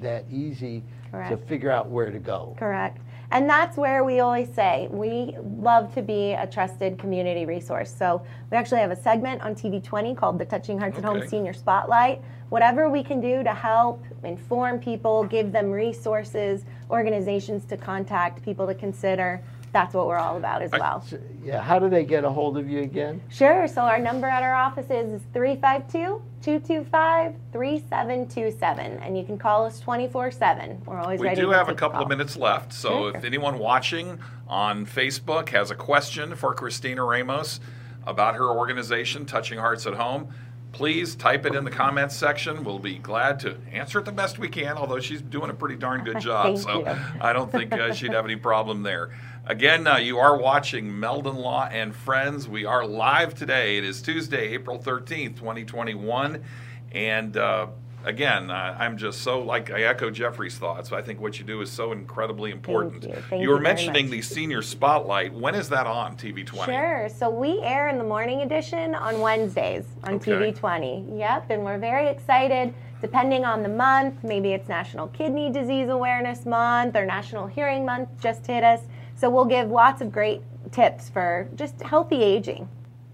[0.02, 0.84] that easy
[1.30, 2.56] to figure out where to go.
[2.60, 3.00] Correct.
[3.32, 7.94] And that's where we always say we love to be a trusted community resource.
[7.94, 11.28] So we actually have a segment on TV 20 called the Touching Hearts at Home
[11.28, 12.22] Senior Spotlight.
[12.50, 18.66] Whatever we can do to help inform people, give them resources, organizations to contact, people
[18.68, 19.42] to consider,
[19.78, 21.04] that's what we're all about as well.
[21.08, 23.22] So, Yeah, how do they get a hold of you again?
[23.30, 23.68] Sure.
[23.68, 28.98] So our number at our office is 352 225 3727.
[29.04, 30.82] And you can call us 24 7.
[30.86, 33.18] We're always We ready do to have a take couple of minutes left, so Sure.
[33.18, 37.60] if anyone watching on Facebook has a question for Christina Ramos
[38.08, 40.30] about her organization, Touching Hearts at Home,
[40.72, 42.64] please type it in the comments section.
[42.64, 45.76] We'll be glad to answer it the best we can, although she's doing a pretty
[45.76, 46.96] darn good job, so you.
[47.22, 49.10] I don't think uh, she'd have any problem there.
[49.50, 52.50] Again, uh, you are watching Meldon Law and Friends.
[52.50, 53.78] We are live today.
[53.78, 56.44] It is Tuesday, April 13th, 2021.
[56.92, 57.68] And uh,
[58.04, 60.92] again, uh, I'm just so like I echo Jeffrey's thoughts.
[60.92, 63.06] I think what you do is so incredibly important.
[63.06, 63.14] you.
[63.30, 65.34] Thank you were you mentioning the senior spotlight.
[65.34, 66.70] When is that on TV 20?
[66.70, 67.08] Sure.
[67.08, 70.32] So we air in the morning edition on Wednesdays on Okay.
[70.32, 71.06] TV 20.
[71.16, 71.52] Yep.
[71.52, 72.74] And we're very excited.
[73.00, 78.10] Depending on the month, maybe it's National Kidney Disease Awareness Month or National Hearing Month
[78.20, 78.82] just hit us.
[79.18, 82.70] So we'll give lots of great tips for just healthy aging.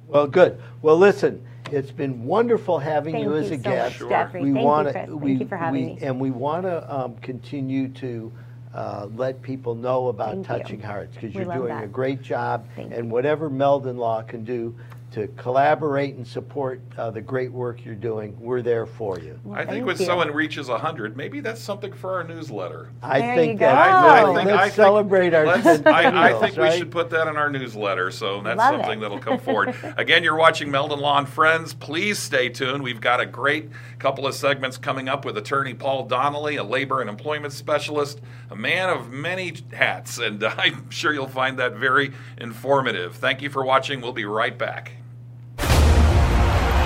[0.08, 0.62] Well, good.
[0.82, 3.86] Well, listen, it's been wonderful having Thank you as you a so guest.
[3.94, 4.10] much, Sure.
[4.10, 4.42] Jeffrey.
[4.44, 5.20] We Thank wanna- you, Chris.
[5.22, 6.00] Thank you for having we- me.
[6.02, 8.32] And we want to um, continue to
[8.76, 10.56] uh, let people know about Thank you.
[10.58, 11.84] Touching Hearts because you're doing that.
[11.84, 12.66] a great job.
[12.76, 14.76] Thank and whatever Meldon Law can do
[15.14, 19.40] to collaborate and support uh, the great work you're doing, we're there for you.
[19.44, 20.06] Well, I think when you.
[20.06, 22.90] someone reaches 100, maybe that's something for our newsletter.
[23.02, 24.08] I There think you that's go.
[24.10, 26.92] I, I think, Let's I think- celebrate our let's- I, I centennials, think we should
[26.92, 29.02] put that in our newsletter, so that's Love something it.
[29.02, 29.76] that'll come forward.
[29.98, 31.74] Again, you're watching Meldon Law and Friends.
[31.74, 32.82] Please stay tuned.
[32.84, 37.02] We've got a great couple of segments coming up with attorney Paul Donnelly, a labor
[37.02, 42.12] and employment specialist, a man of many hats, and I'm sure you'll find that very
[42.40, 43.16] informative.
[43.18, 44.02] Thank you for watching.
[44.02, 44.94] We'll be right back.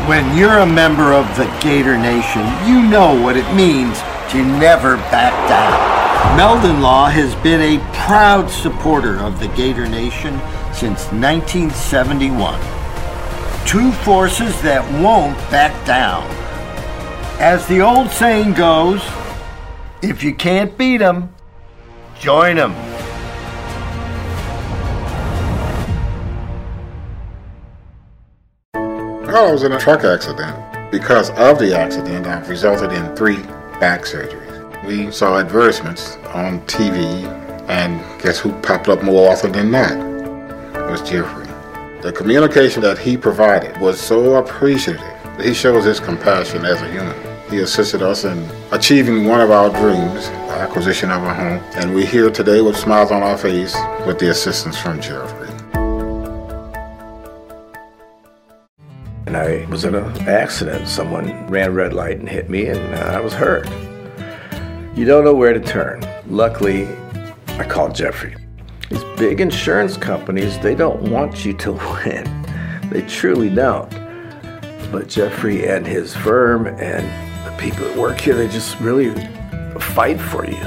[0.08, 4.00] When you're a member of the Gator Nation, you know what it means
[4.32, 6.38] to never back down.
[6.38, 10.40] Meldon Law has been a proud supporter of the Gator Nation
[10.74, 12.58] since 1971.
[13.68, 16.24] Two forces that won't back down.
[17.42, 19.04] As the old saying goes,
[20.02, 21.34] if you can't beat 'em,
[22.18, 22.97] join 'em.
[29.38, 30.58] I was in a truck accident.
[30.90, 33.44] Because of the accident, I've resulted in three
[33.80, 34.84] back surgeries.
[34.84, 36.98] We saw advertisements on TV,
[37.70, 39.96] and guess who popped up more often than that?
[39.96, 41.46] It was Jeffrey.
[42.02, 45.04] The communication that he provided was so appreciative.
[45.40, 47.16] He shows his compassion as a human.
[47.52, 51.94] He assisted us in achieving one of our dreams, the acquisition of a home, and
[51.94, 53.76] we're here today with smiles on our face
[54.08, 55.47] with the assistance from Jeffrey.
[59.28, 60.88] And I was in an accident.
[60.88, 63.68] Someone ran red light and hit me, and uh, I was hurt.
[64.96, 66.02] You don't know where to turn.
[66.28, 66.88] Luckily,
[67.60, 68.38] I called Jeffrey.
[68.90, 71.74] These big insurance companies, they don't want you to
[72.06, 72.90] win.
[72.90, 73.90] They truly don't.
[74.94, 77.06] But Jeffrey and his firm and
[77.46, 79.14] the people that work here, they just really
[79.78, 80.58] fight for you.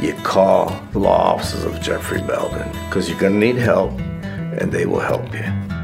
[0.00, 4.72] You call the law offices of Jeffrey Meldon because you're going to need help, and
[4.72, 5.75] they will help you.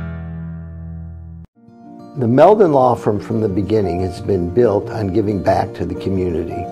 [2.19, 5.95] The Meldon Law Firm from the beginning has been built on giving back to the
[5.95, 6.63] community.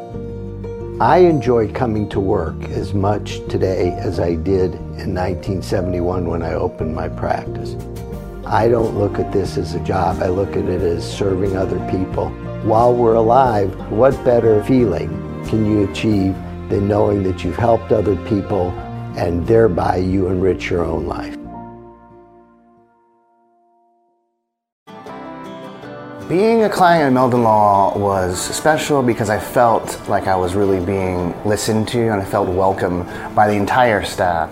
[1.00, 6.53] I enjoy coming to work as much today as I did in 1971 when I
[6.53, 7.74] opened my practice.
[8.44, 11.79] I don't look at this as a job, I look at it as serving other
[11.90, 12.29] people.
[12.62, 15.09] While we're alive, what better feeling
[15.48, 16.35] can you achieve
[16.68, 18.72] than knowing that you've helped other people
[19.16, 21.39] and thereby you enrich your own life?
[26.30, 30.78] Being a client at Meldon Law was special because I felt like I was really
[30.78, 33.02] being listened to and I felt welcome
[33.34, 34.48] by the entire staff.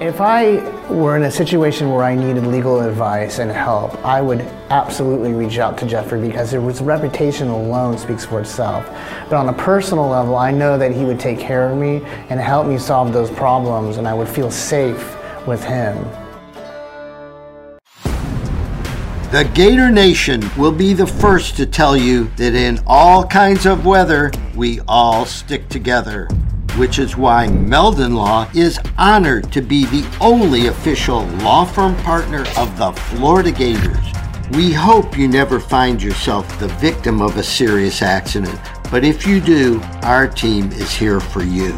[0.00, 4.40] If I were in a situation where I needed legal advice and help, I would
[4.70, 8.88] absolutely reach out to Jeffrey because his reputation alone speaks for itself.
[9.28, 12.40] But on a personal level, I know that he would take care of me and
[12.40, 16.02] help me solve those problems, and I would feel safe with him.
[19.30, 23.84] The Gator Nation will be the first to tell you that in all kinds of
[23.84, 26.28] weather, we all stick together.
[26.78, 32.44] which is why Meldon Law is honored to be the only official law firm partner
[32.56, 33.96] of the Florida Gators.
[34.52, 38.58] We hope you never find yourself the victim of a serious accident,
[38.92, 41.76] but if you do, our team is here for you.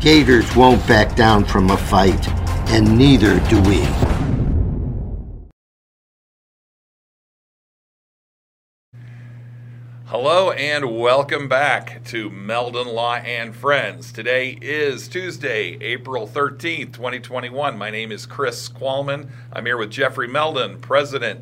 [0.00, 2.28] Gators won't back down from a fight,
[2.68, 3.88] and neither do we.
[10.12, 14.12] Hello and welcome back to Meldon Law and Friends.
[14.12, 17.78] Today is Tuesday, April 13th, 2021.
[17.78, 19.32] My name is Chris Qualman.
[19.50, 21.40] I'm here with Jeffrey Meldon, President,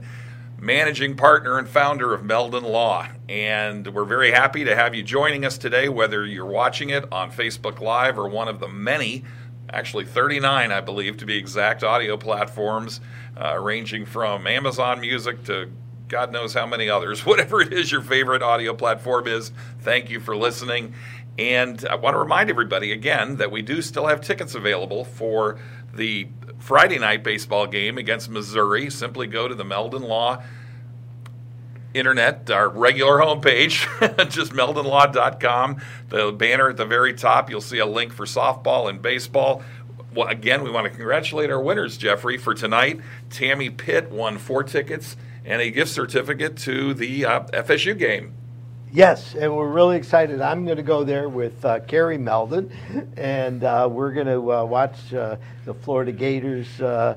[0.57, 3.09] Managing Partner, and founder of Meldon Law.
[3.29, 7.33] And we're very happy to have you joining us today, whether you're watching it on
[7.33, 9.25] Facebook Live or one of the many
[9.73, 13.01] actually 39, I believe, to be exact, audio platforms,
[13.37, 15.71] uh, ranging from Amazon Music to
[16.11, 17.25] God knows how many others.
[17.27, 20.93] Whatever it is your favorite audio platform is, thank you for listening.
[21.39, 25.59] And I want to remind everybody again that we do still have tickets available for
[25.95, 28.91] the Friday night baseball game against Missouri.
[28.91, 30.43] Simply go to the Meldon Law
[31.95, 33.81] internet, our regular homepage,
[34.31, 35.81] just meldonlaw.com.
[36.09, 39.63] The banner at the very top, you'll see a link for softball and baseball.
[40.15, 43.01] Well, again, we want to congratulate our winners, Jeffrey, for tonight.
[43.31, 48.35] Tammy Pitt won four tickets and a gift certificate to the uh, FSU game.
[48.93, 50.41] Yes, and we're really excited.
[50.41, 52.73] I'm going to go there with uh, Carrie Meldon,
[53.17, 57.17] and uh, we're going to uh, watch uh, the Florida Gators uh,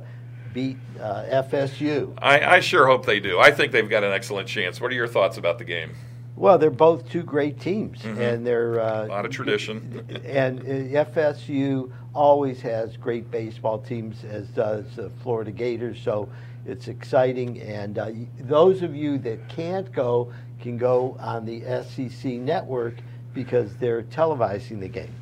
[0.54, 2.14] beat uh, FSU.
[2.20, 3.40] I, I sure hope they do.
[3.40, 4.80] I think they've got an excellent chance.
[4.80, 5.96] What are your thoughts about the game?
[6.36, 10.04] Well, they're both two great teams, and they're A lot of tradition.
[10.26, 16.00] and FSU always has great baseball teams, as does the Florida Gators.
[16.04, 16.30] So
[16.66, 17.62] it's exciting.
[17.62, 22.96] And uh, those of you that can't go can go on the SEC network
[23.34, 25.14] because they're televising the game.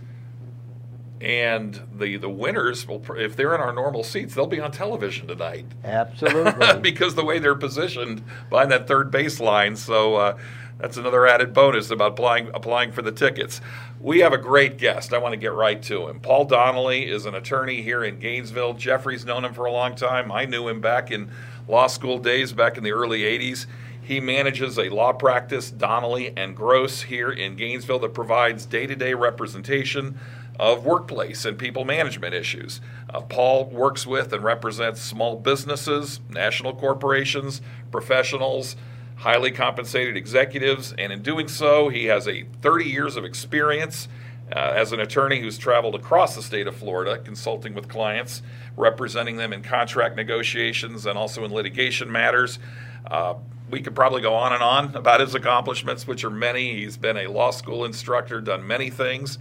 [1.19, 5.27] And the, the winners, will, if they're in our normal seats, they'll be on television
[5.27, 5.65] tonight.
[5.83, 6.79] Absolutely.
[6.81, 9.77] because the way they're positioned behind that third baseline.
[9.77, 10.37] So uh,
[10.81, 13.61] that's another added bonus about applying applying for the tickets.
[13.99, 15.13] We have a great guest.
[15.13, 16.19] I want to get right to him.
[16.19, 18.73] Paul Donnelly is an attorney here in Gainesville.
[18.73, 20.31] Jeffrey's known him for a long time.
[20.31, 21.29] I knew him back in
[21.67, 23.67] law school days, back in the early '80s.
[24.01, 30.19] He manages a law practice, Donnelly and Gross, here in Gainesville that provides day-to-day representation
[30.59, 32.81] of workplace and people management issues.
[33.09, 38.75] Uh, Paul works with and represents small businesses, national corporations, professionals,
[39.21, 44.07] highly compensated executives, and in doing so, he has a 30 years of experience
[44.51, 48.41] uh, as an attorney who's traveled across the state of Florida, consulting with clients,
[48.75, 52.57] representing them in contract negotiations and also in litigation matters.
[53.05, 53.35] Uh,
[53.69, 56.77] we could probably go on and on about his accomplishments, which are many.
[56.77, 59.37] He's been a law school instructor, done many things.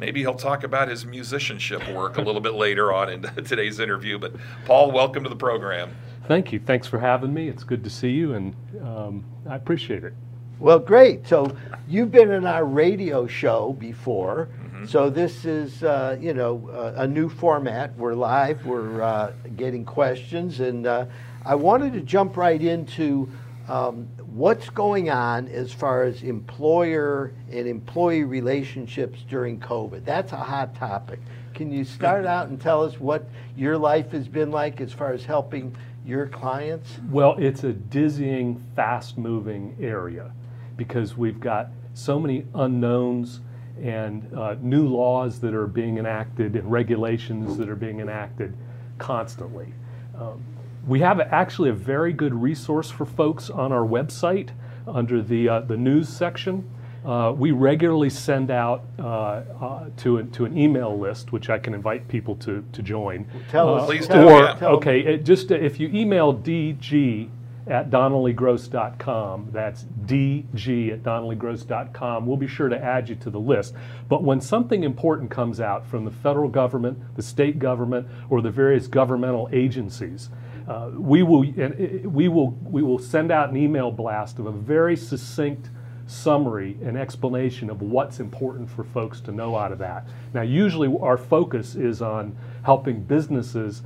[0.00, 4.18] Maybe he'll talk about his musicianship work a little bit later on in today's interview.
[4.18, 5.94] But Paul, welcome to the program.
[6.26, 6.60] Thank you.
[6.60, 7.48] Thanks for having me.
[7.48, 10.14] It's good to see you, and um, I appreciate it.
[10.58, 11.26] Well, great.
[11.26, 11.56] So
[11.88, 14.48] you've been in our radio show before.
[14.86, 17.96] So this is, uh, you know, uh, a new format.
[17.96, 18.66] We're live.
[18.66, 21.06] We're uh, getting questions, and uh,
[21.44, 23.30] I wanted to jump right into
[23.68, 30.04] um, what's going on as far as employer and employee relationships during COVID.
[30.04, 31.20] That's a hot topic.
[31.54, 35.12] Can you start out and tell us what your life has been like as far
[35.12, 36.98] as helping your clients?
[37.10, 40.32] Well, it's a dizzying, fast moving area
[40.76, 43.40] because we've got so many unknowns
[43.80, 48.56] and uh, new laws that are being enacted and regulations that are being enacted
[48.98, 49.72] constantly.
[50.18, 50.42] Um,
[50.86, 54.50] we have actually a very good resource for folks on our website
[54.86, 56.68] under the, uh, the news section.
[57.04, 61.58] Uh, we regularly send out uh, uh, to, a, to an email list, which I
[61.58, 63.26] can invite people to, to join.
[63.50, 63.86] Tell Uh, us.
[63.86, 64.58] Please tell- do, or, yeah.
[64.76, 67.28] okay, it just uh, if you email dg
[67.66, 73.74] at donnellygross.com, that's dg at donnellygross.com, we'll be sure to add you to the list.
[74.08, 78.50] But when something important comes out from the federal government, the state government, or the
[78.50, 80.30] various governmental agencies,
[80.68, 84.52] uh, we will and we will we will send out an email blast of a
[84.52, 85.70] very succinct
[86.12, 90.06] summary and explanation of what's important for folks to know out of that.
[90.34, 93.82] Now, usually our focus is on helping businesses,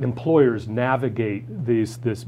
[0.00, 2.24] employers navigate these, this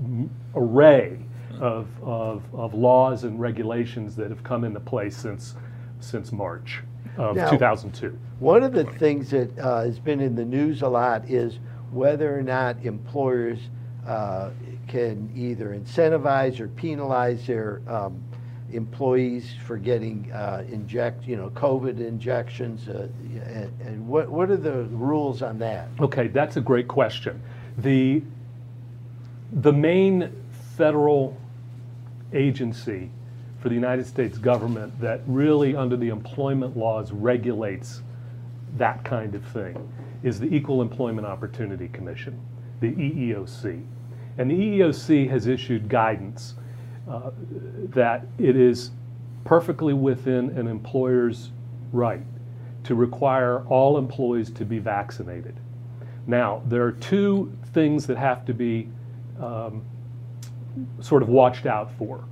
[0.55, 1.19] array
[1.59, 5.55] of, of, of laws and regulations that have come into place since,
[6.01, 6.83] since March
[7.17, 8.19] of Now- 2002.
[8.39, 11.59] One of the things that uh, has been in the news a lot is
[11.93, 13.59] whether or not employers
[14.07, 14.51] uh,
[14.89, 18.23] can either incentivize or penalize their um,
[18.73, 22.89] employees for getting uh, inject, you know, COVID injections?
[22.89, 23.09] Uh,
[23.45, 25.89] and, and what what are the rules on that?
[26.01, 27.43] Okay, that's a great question.
[27.79, 28.23] The
[29.53, 30.33] the main
[30.77, 31.37] federal
[32.33, 33.11] agency
[33.61, 38.03] for the United States government that really, under the employment laws, regulates
[38.77, 39.93] that kind of thing
[40.23, 42.41] is the Equal Employment Opportunity Commission,
[42.81, 43.85] the EEOC.
[44.39, 46.55] And the EEOC has issued guidance
[47.11, 47.31] uh,
[47.89, 48.93] that it is
[49.45, 51.51] perfectly within an employer's
[51.93, 52.23] right
[52.85, 55.57] to require all employees to be vaccinated.
[56.29, 58.89] Now, there are two things that have to be
[59.41, 59.83] um,
[61.01, 62.25] sort of watched out for.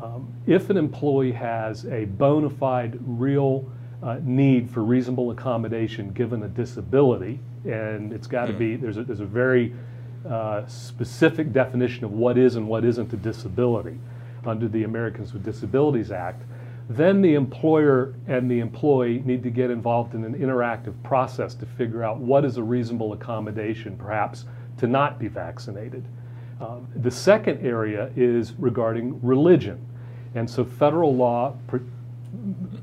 [0.00, 3.68] Um, if an employee has a bona fide, real
[4.02, 9.02] uh, need for reasonable accommodation given a disability, and it's got to be, there's a,
[9.02, 9.74] there's a very
[10.28, 13.98] uh, specific definition of what is and what isn't a disability
[14.46, 16.42] under the Americans with Disabilities Act,
[16.88, 21.66] then the employer and the employee need to get involved in an interactive process to
[21.66, 24.44] figure out what is a reasonable accommodation, perhaps,
[24.78, 26.04] to not be vaccinated.
[26.60, 29.78] Um, the second area is regarding religion.
[30.34, 31.78] And so federal law pr-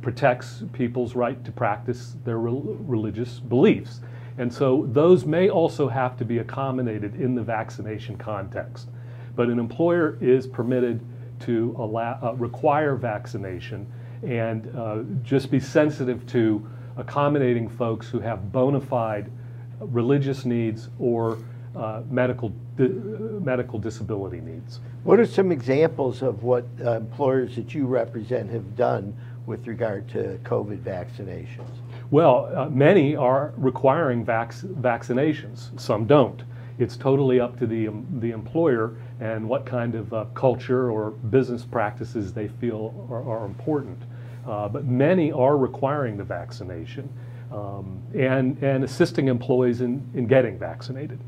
[0.01, 3.99] protects people's right to practice their re- religious beliefs.
[4.37, 8.87] And so those may also have to be accommodated in the vaccination context.
[9.35, 11.01] But an employer is permitted
[11.41, 13.91] to allow, uh, require vaccination
[14.23, 16.67] and uh, just be sensitive to
[16.97, 19.31] accommodating folks who have bona fide
[19.79, 21.37] religious needs or
[21.75, 24.79] uh, medical, di- medical disability needs.
[25.03, 29.15] What are some examples of what uh, employers that you represent have done
[29.45, 31.69] with regard to COVID vaccinations?
[32.09, 36.43] Well, uh, many are requiring vac- vaccinations, some don't.
[36.79, 41.11] It's totally up to the, um, the employer and what kind of uh, culture or
[41.11, 43.97] business practices they feel are, are important.
[44.47, 47.09] Uh, but many are requiring the vaccination
[47.51, 51.19] um, and, and assisting employees in, in getting vaccinated.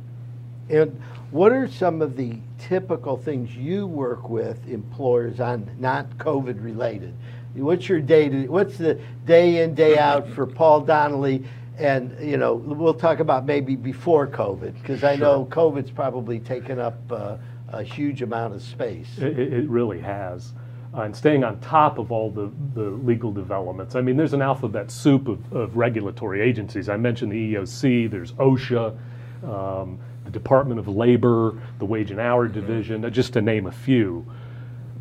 [0.69, 6.63] And what are some of the typical things you work with employers on, not COVID
[6.63, 7.13] related?
[7.55, 11.43] What's your day to, what's the day in, day out for Paul Donnelly?
[11.77, 16.77] And, you know, we'll talk about maybe before COVID, because I know COVID's probably taken
[16.77, 17.37] up uh,
[17.73, 19.17] a huge amount of space.
[19.17, 20.53] It, it really has.
[20.93, 23.95] Uh, and staying on top of all the, the legal developments.
[23.95, 26.89] I mean, there's an alphabet soup of, of regulatory agencies.
[26.89, 28.97] I mentioned the EEOC, there's OSHA,
[29.43, 33.71] um, the Department of Labor, the Wage and Hour Division, uh, just to name a
[33.71, 34.25] few.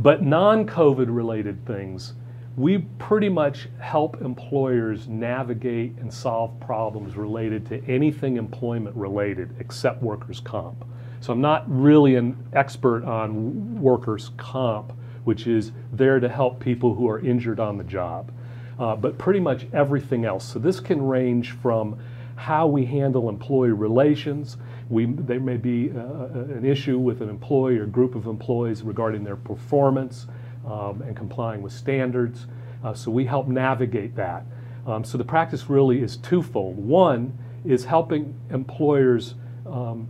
[0.00, 2.12] But non COVID related things,
[2.56, 10.02] we pretty much help employers navigate and solve problems related to anything employment related except
[10.02, 10.84] workers' comp.
[11.20, 14.92] So I'm not really an expert on workers' comp,
[15.24, 18.30] which is there to help people who are injured on the job,
[18.78, 20.44] uh, but pretty much everything else.
[20.44, 21.98] So this can range from
[22.36, 24.58] how we handle employee relations.
[24.88, 29.24] We, there may be uh, an issue with an employee or group of employees regarding
[29.24, 30.28] their performance
[30.64, 32.46] um, and complying with standards.
[32.84, 34.44] Uh, so we help navigate that.
[34.86, 36.78] Um, so the practice really is twofold.
[36.78, 39.34] One is helping employers
[39.66, 40.08] um,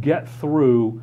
[0.00, 1.00] get through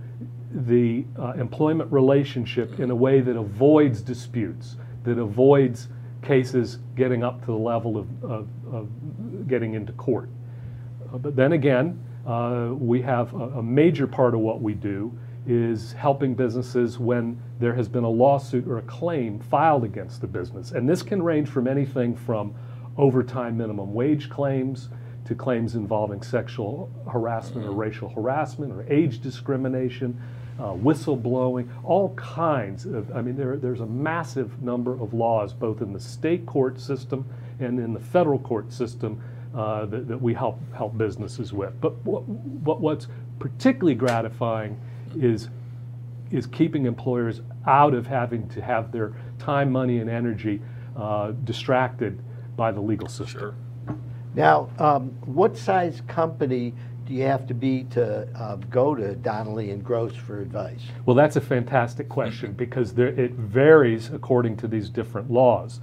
[0.52, 5.90] the uh, employment relationship in a way that avoids disputes, that avoids
[6.22, 10.30] cases getting up to the level of, of, of getting into court.
[11.14, 15.18] Uh, but then again, uh, we have a, a, major part of what we do
[15.48, 20.28] is helping businesses when there has been a lawsuit or a claim filed against the
[20.28, 20.72] business.
[20.72, 22.54] And this can range from anything from
[22.98, 24.90] overtime minimum wage claims
[25.30, 30.20] to claims involving sexual harassment or racial harassment or age discrimination,
[30.60, 35.82] uh, whistleblowing, all kinds of, I mean, there, there's a massive number of laws both
[35.84, 39.22] in the state court system and in the federal court system
[39.54, 41.80] uh, that, that, we help, help businesses with.
[41.80, 43.08] But what, what, what's
[43.38, 44.82] particularly gratifying
[45.16, 45.50] is,
[46.32, 50.60] is keeping employers out of having to have their time, money, and energy
[50.98, 52.20] uh, distracted
[52.56, 53.40] by the legal system.
[53.40, 53.56] Sure.
[54.36, 56.74] Now, um, what size company
[57.06, 60.82] do you have to be to uh, go to Donnelly and Gross for advice?
[61.06, 65.80] Well, that's a fantastic question because there, it varies according to these different laws.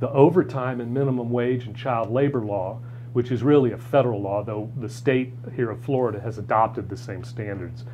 [0.00, 2.80] The overtime and minimum wage and child labor law,
[3.12, 6.96] which is really a federal law, though the state here of Florida has adopted the
[6.96, 7.84] same standards,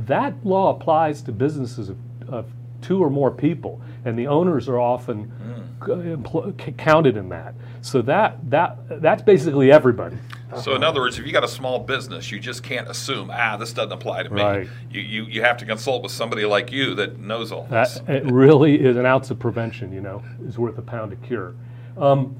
[0.00, 1.98] that law applies to businesses of,
[2.28, 2.46] of
[2.80, 5.32] two or more people, and the owners are often
[5.80, 6.76] mm.
[6.76, 7.54] counted in that.
[7.80, 10.16] So that that that's basically everybody.
[10.60, 13.56] So, in other words, if you got a small business, you just can't assume, ah,
[13.56, 14.42] this doesn't apply to me.
[14.42, 14.68] Right.
[14.90, 18.02] You, you, you have to consult with somebody like you that knows all That, this.
[18.06, 21.54] it really is an ounce of prevention, you know, is worth a pound of cure.
[21.96, 22.36] Um,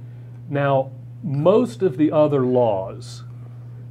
[0.51, 0.91] now,
[1.23, 3.25] most of the other laws,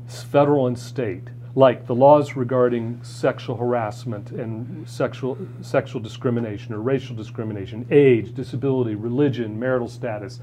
[0.07, 7.15] federal and state, like the laws regarding sexual harassment and sexual sexual discrimination or racial
[7.15, 10.39] discrimination, age, disability, religion, marital status,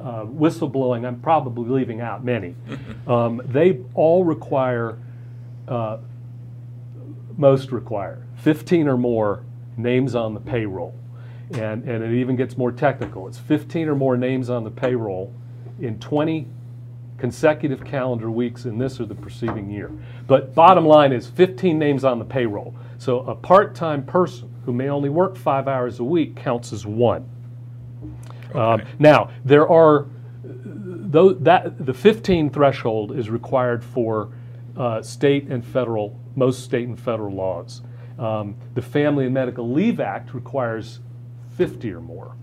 [0.00, 2.54] uh, whistleblowing, I'm probably leaving out many.
[3.06, 4.98] um, they all require
[5.68, 5.98] uh,
[7.36, 9.44] most require 15 or more
[9.76, 10.94] names on the payroll.
[11.52, 13.26] And, and it even gets more technical.
[13.26, 15.32] It's 15 or more names on the payroll
[15.80, 16.46] in 20
[17.18, 19.90] consecutive calendar weeks in this or the preceding year.
[20.26, 22.74] But bottom line is 15 names on the payroll.
[22.98, 26.86] So a part time person who may only work five hours a week counts as
[26.86, 27.28] one.
[28.54, 30.06] Um, now, there are
[30.44, 34.30] though that the 15 threshold is required for
[34.76, 37.82] uh, state and federal, most state and federal laws.
[38.18, 41.00] Um, the Family and Medical Leave Act requires
[41.56, 42.34] 50 or more.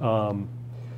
[0.00, 0.48] Um,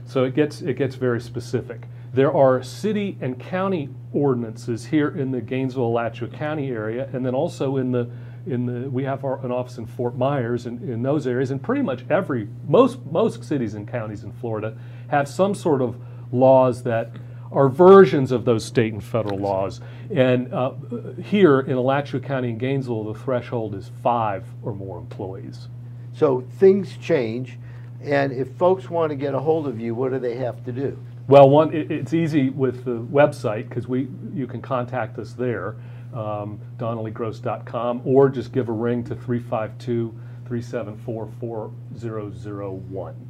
[0.06, 1.82] so it gets it gets very specific.
[2.14, 7.34] There are city and county ordinances here in the Gainesville, Alachua County area, and then
[7.34, 8.08] also in the
[8.46, 11.60] in the we have our, an office in Fort Myers and in those areas, and
[11.60, 15.96] pretty much every most most cities and counties in Florida have some sort of
[16.30, 17.10] laws that
[17.50, 19.80] are versions of those state and federal laws.
[20.14, 20.74] And uh,
[21.20, 25.66] here in Alachua County and Gainesville, the threshold is five or more employees.
[26.12, 27.58] So things change,
[28.00, 30.70] and if folks want to get a hold of you, what do they have to
[30.70, 30.96] do?
[31.26, 35.76] Well, one, it, it's easy with the website because we you can contact us there,
[36.12, 40.14] um, donnellygross.com, or just give a ring to 352
[40.46, 43.28] 374 4001.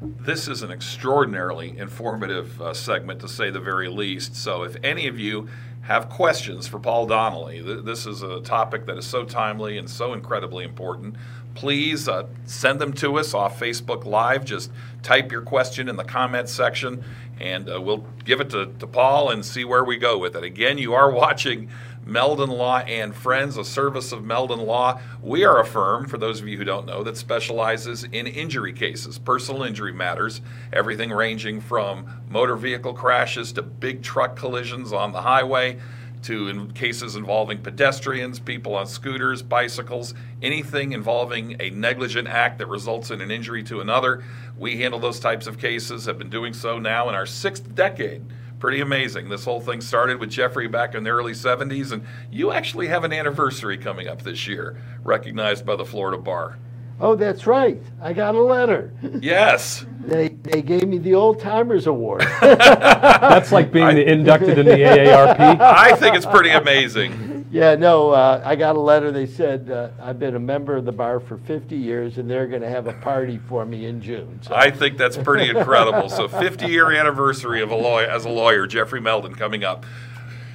[0.00, 4.36] This is an extraordinarily informative uh, segment, to say the very least.
[4.36, 5.48] So, if any of you
[5.86, 9.88] have questions for Paul Donnelly, th- this is a topic that is so timely and
[9.88, 11.14] so incredibly important.
[11.54, 14.44] Please uh, send them to us off Facebook Live.
[14.44, 14.72] Just
[15.04, 17.04] type your question in the comments section,
[17.38, 20.42] and uh, we'll give it to, to Paul and see where we go with it.
[20.42, 21.70] Again, you are watching
[22.06, 25.00] Meldon Law and Friends, a service of Meldon Law.
[25.20, 28.72] We are a firm, for those of you who don't know, that specializes in injury
[28.72, 30.40] cases, personal injury matters,
[30.72, 35.78] everything ranging from motor vehicle crashes to big truck collisions on the highway
[36.22, 42.66] to in cases involving pedestrians, people on scooters, bicycles, anything involving a negligent act that
[42.66, 44.22] results in an injury to another.
[44.56, 48.22] We handle those types of cases, have been doing so now in our sixth decade
[48.58, 49.28] pretty amazing.
[49.28, 53.04] This whole thing started with Jeffrey back in the early 70s, and you actually have
[53.04, 56.58] an anniversary coming up this year, recognized by the Florida Bar.
[56.98, 57.82] Oh, that's right.
[58.00, 58.92] I got a letter.
[59.20, 59.84] Yes.
[60.06, 62.20] They, they gave me the Old Timers Award.
[62.40, 65.36] That's like being inducted in the AARP.
[65.60, 67.35] I think it's pretty amazing.
[67.56, 69.10] Yeah, no, uh, I got a letter.
[69.10, 72.46] They said uh, I've been a member of the bar for 50 years, and they're
[72.46, 74.40] going to have a party for me in June.
[74.42, 74.54] So.
[74.54, 76.10] I think that's pretty incredible.
[76.10, 79.86] So, 50 year anniversary of a lawyer as a lawyer, Jeffrey Meldon, coming up.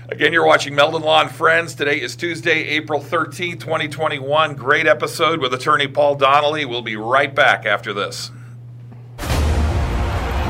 [0.09, 1.73] Again, you're watching Meldon Law and Friends.
[1.73, 4.53] Today is Tuesday, April 13, 2021.
[4.53, 6.65] Great episode with attorney Paul Donnelly.
[6.65, 8.29] We'll be right back after this.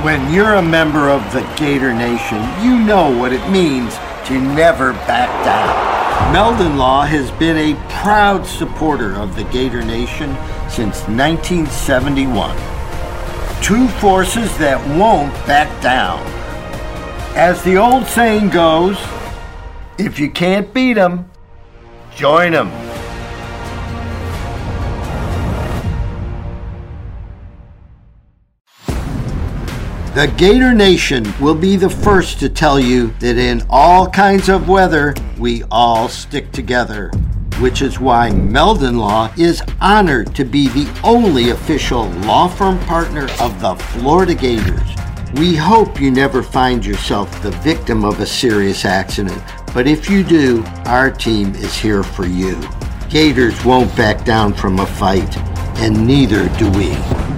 [0.03, 3.95] When you're a member of the Gator Nation, you know what it means
[4.25, 6.10] to never back down.
[6.31, 10.29] Meldon Law has been a proud supporter of the Gator Nation
[10.69, 12.55] since 1971.
[13.61, 16.21] Two forces that won't back down.
[17.35, 18.97] As the old saying goes,
[19.97, 21.29] if you can't beat 'em,
[22.15, 22.90] join 'em.
[30.21, 34.69] The Gator Nation will be the first to tell you that in all kinds of
[34.69, 37.09] weather, we all stick together.
[37.57, 43.29] Which is why Meldon Law is honored to be the only official law firm partner
[43.39, 44.91] of the Florida Gators.
[45.37, 49.41] We hope you never find yourself the victim of a serious accident,
[49.73, 52.61] but if you do, our team is here for you.
[53.09, 55.35] Gators won't back down from a fight,
[55.79, 57.30] and neither do we.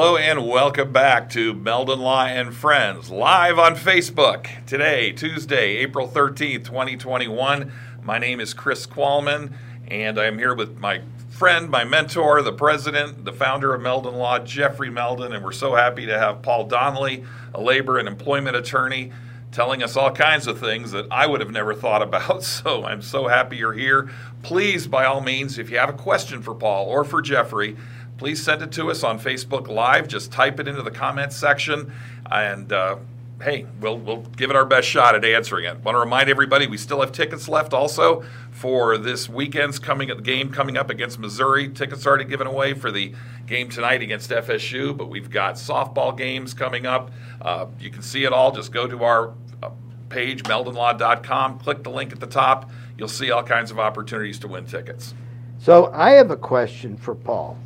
[0.00, 4.46] Hello and welcome back to Meldon Law and Friends, live on Facebook.
[4.64, 7.72] Today, Tuesday, April 13th, 2021.
[8.04, 9.56] My name is Chris Qualman,
[9.88, 14.38] and I'm here with my friend, my mentor, the president, the founder of Meldon Law,
[14.38, 19.10] Jeffrey Meldon, and we're so happy to have Paul Donnelly, a labor and employment attorney,
[19.50, 22.44] telling us all kinds of things that I would have never thought about.
[22.58, 24.08] So I'm so happy you're here.
[24.44, 27.76] Please, by all means, if you have a question for Paul or for Jeffrey,
[28.18, 30.08] please send it to us on Facebook Live.
[30.08, 31.92] Just type it into the comments section,
[32.30, 32.96] and uh,
[33.40, 35.78] hey, we'll we'll give it our best shot at answering it.
[35.82, 40.50] Want to remind everybody we still have tickets left also for this weekend's coming game
[40.50, 41.68] coming up against Missouri.
[41.68, 43.14] Tickets already given away for the
[43.46, 47.10] game tonight against FSU, but we've got softball games coming up.
[47.40, 48.50] Uh, you can see it all.
[48.52, 49.70] Just go to our uh,
[50.08, 52.70] page, meldonlaw.com, click the link at the top.
[52.96, 55.14] You'll see all kinds of opportunities to win tickets.
[55.60, 57.56] So I have a question for Paul.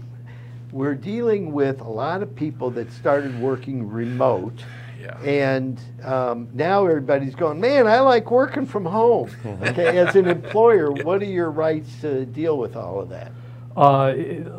[0.72, 4.64] We're dealing with a lot of people that started working remote.
[4.98, 5.18] Yeah.
[5.20, 9.30] And um, now everybody's going, man, I like working from home.
[9.62, 13.32] Okay, as an employer, what are your rights to deal with all of that?
[13.76, 14.12] Uh,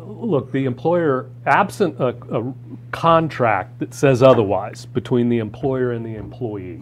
[0.06, 2.54] look, the employer, absent a, a
[2.92, 6.80] contract that says otherwise between the employer and the employee,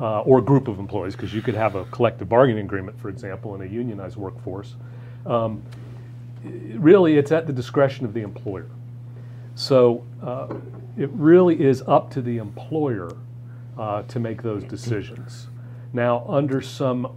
[0.00, 3.54] uh, or group of employees, because you could have a collective bargaining agreement, for example,
[3.54, 4.74] in a unionized workforce.
[5.26, 5.62] Um,
[6.44, 8.68] really, it's at the discretion of the employer.
[9.54, 10.54] So uh,
[10.96, 13.16] it really is up to the employer
[13.78, 15.48] uh, to make those decisions.
[15.92, 17.12] Now, under some,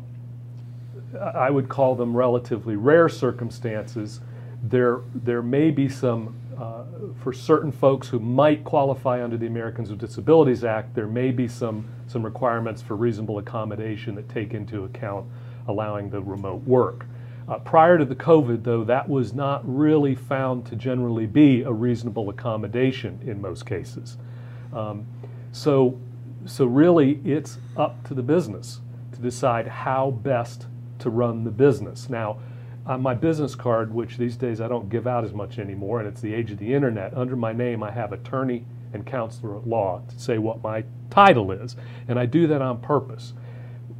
[1.20, 4.20] I would call them relatively rare circumstances,
[4.64, 6.84] there there may be some uh,
[7.22, 10.96] for certain folks who might qualify under the Americans with Disabilities Act.
[10.96, 15.26] There may be some some requirements for reasonable accommodation that take into account
[15.68, 17.06] allowing the remote work.
[17.48, 21.72] Uh, prior to the COVID, though, that was not really found to generally be a
[21.72, 24.18] reasonable accommodation in most cases.
[24.74, 25.06] Um,
[25.54, 25.98] so,
[26.46, 28.82] so really, it's up to the business
[29.14, 30.68] to decide how best
[31.00, 32.10] to run the business.
[32.10, 32.40] Now,
[32.86, 36.08] on my business card, which these days I don't give out as much anymore, and
[36.08, 39.68] it's the age of the internet, under my name I have attorney and counselor at
[39.68, 41.76] law to say what my title is.
[42.08, 43.34] And I do that on purpose.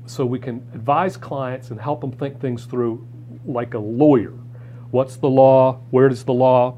[0.06, 3.06] So we can advise clients and help them think things through
[3.48, 4.34] like a lawyer.
[4.92, 5.80] What's the law?
[5.90, 6.78] Where does the law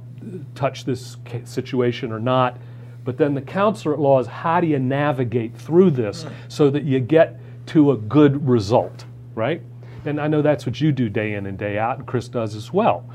[0.56, 2.58] touch this situation or not?
[3.04, 6.84] But then the counselor at law is how do you navigate through this so that
[6.84, 9.06] you get to a good result,
[9.36, 9.62] right?
[10.06, 12.56] And I know that's what you do day in and day out, and Chris does
[12.56, 13.10] as well.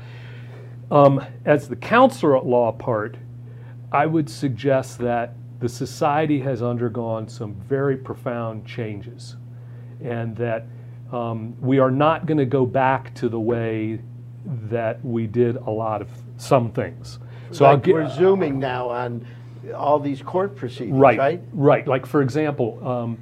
[0.91, 3.17] Um, as the counselor at law part,
[3.91, 9.35] I would suggest that the society has undergone some very profound changes,
[10.03, 10.67] and that
[11.11, 13.99] um, we are not going to go back to the way
[14.45, 17.19] that we did a lot of some things.
[17.51, 19.25] So like we're zooming now on
[19.73, 21.17] all these court proceedings, right?
[21.17, 21.41] Right.
[21.53, 21.87] Right.
[21.87, 23.17] Like for example, um,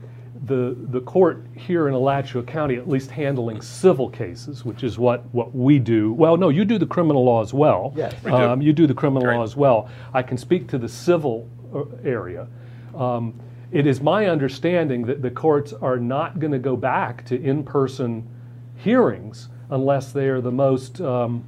[0.46, 5.24] the the court here in Alachua County, at least handling civil cases, which is what
[5.34, 6.14] what we do.
[6.14, 7.94] Well, no, you do the criminal law as well.
[7.96, 8.66] Yes, we um, do.
[8.66, 9.38] You do the criminal Great.
[9.38, 9.90] law as well.
[10.14, 12.48] I can speak to the civil uh, area.
[12.96, 13.40] Um,
[13.74, 18.28] it is my understanding that the courts are not going to go back to in-person
[18.76, 21.44] hearings unless they are the most um,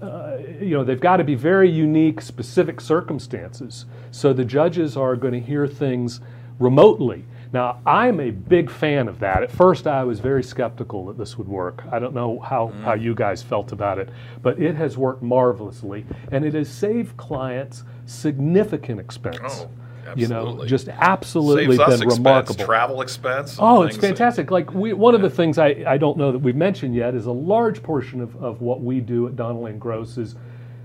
[0.00, 3.84] uh, you know, they've got to be very unique, specific circumstances.
[4.10, 6.20] So the judges are going to hear things
[6.58, 7.24] remotely.
[7.52, 9.42] Now, I'm a big fan of that.
[9.42, 11.82] At first, I was very skeptical that this would work.
[11.90, 12.82] I don't know how, mm.
[12.82, 14.10] how you guys felt about it,
[14.42, 19.38] but it has worked marvelously, and it has saved clients significant expense.
[19.62, 19.70] Oh.
[20.08, 20.26] Absolutely.
[20.26, 22.64] You know, just absolutely Saves been expense, remarkable.
[22.64, 23.56] Travel expense.
[23.58, 24.50] Oh, it's fantastic.
[24.50, 27.26] like we, one of the things I, I don't know that we've mentioned yet is
[27.26, 30.36] a large portion of, of what we do at Donnelly and Gross is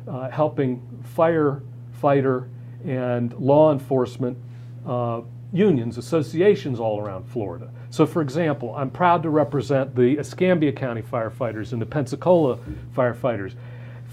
[0.07, 0.82] uh, helping
[1.15, 2.49] firefighter
[2.86, 4.38] and law enforcement
[4.86, 5.21] uh,
[5.53, 7.69] unions, associations all around Florida.
[7.89, 12.57] So, for example, I'm proud to represent the Escambia County firefighters and the Pensacola
[12.95, 13.53] firefighters.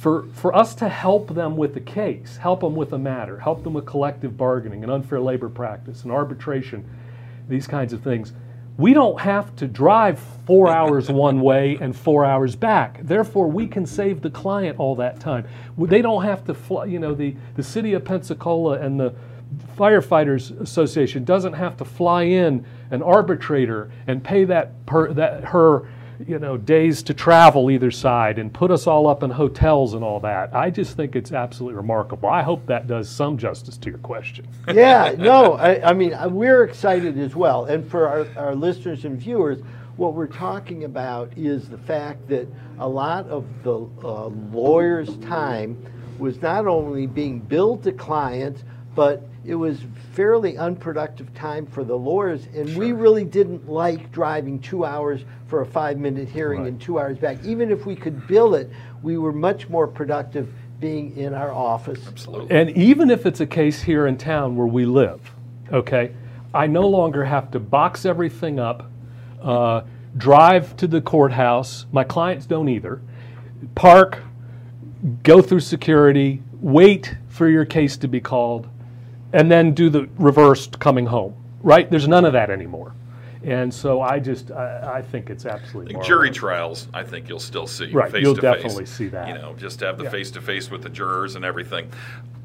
[0.01, 3.63] For, for us to help them with the case, help them with a matter, help
[3.65, 6.89] them with collective bargaining and unfair labor practice and arbitration,
[7.51, 8.33] these kinds of things,
[8.79, 13.01] we don't have to drive four hours one way and four hours back.
[13.03, 15.47] Therefore, we can save the client all that time.
[15.77, 19.15] They don't have to fly, you know, the, the city of Pensacola and the
[19.77, 25.87] Firefighters Association doesn't have to fly in an arbitrator and pay that per, that her
[26.27, 30.05] you know days to travel either side and put us all up in hotels and
[30.05, 30.55] all that.
[30.55, 32.29] I just think it's absolutely remarkable.
[32.29, 34.47] I hope that does some justice to your question.
[34.73, 39.19] yeah, no, I, I mean we're excited as well, and for our, our listeners and
[39.19, 39.61] viewers.
[39.97, 42.49] What we're talking about is the fact that
[42.79, 45.77] a lot of the uh, lawyer's time
[46.19, 48.65] was not only being billed to clients,
[48.95, 49.81] but it was
[50.13, 52.79] fairly unproductive time for the lawyers, and sure.
[52.79, 56.69] we really didn't like driving two hours for a five-minute hearing right.
[56.69, 57.39] and two hours back.
[57.45, 58.71] Even if we could bill it,
[59.03, 62.01] we were much more productive being in our office.
[62.07, 62.57] Absolutely.
[62.57, 65.21] And even if it's a case here in town where we live,
[65.73, 66.13] okay,
[66.53, 68.91] I no longer have to box everything up,
[69.43, 69.83] uh,
[70.17, 71.87] drive to the courthouse.
[71.93, 73.01] My clients don't either.
[73.75, 74.23] Park,
[75.23, 78.69] go through security, wait for your case to be called
[79.33, 81.35] and then do the reversed coming home.
[81.63, 81.91] right?
[81.91, 82.95] There's none of that anymore.
[83.43, 87.39] And so I just, I, I think it's absolutely Like jury trials, I think you'll
[87.41, 88.55] still see Right, face you'll to face.
[88.57, 89.29] definitely see that.
[89.29, 91.91] You know, just to have the face to face with the jurors and everything.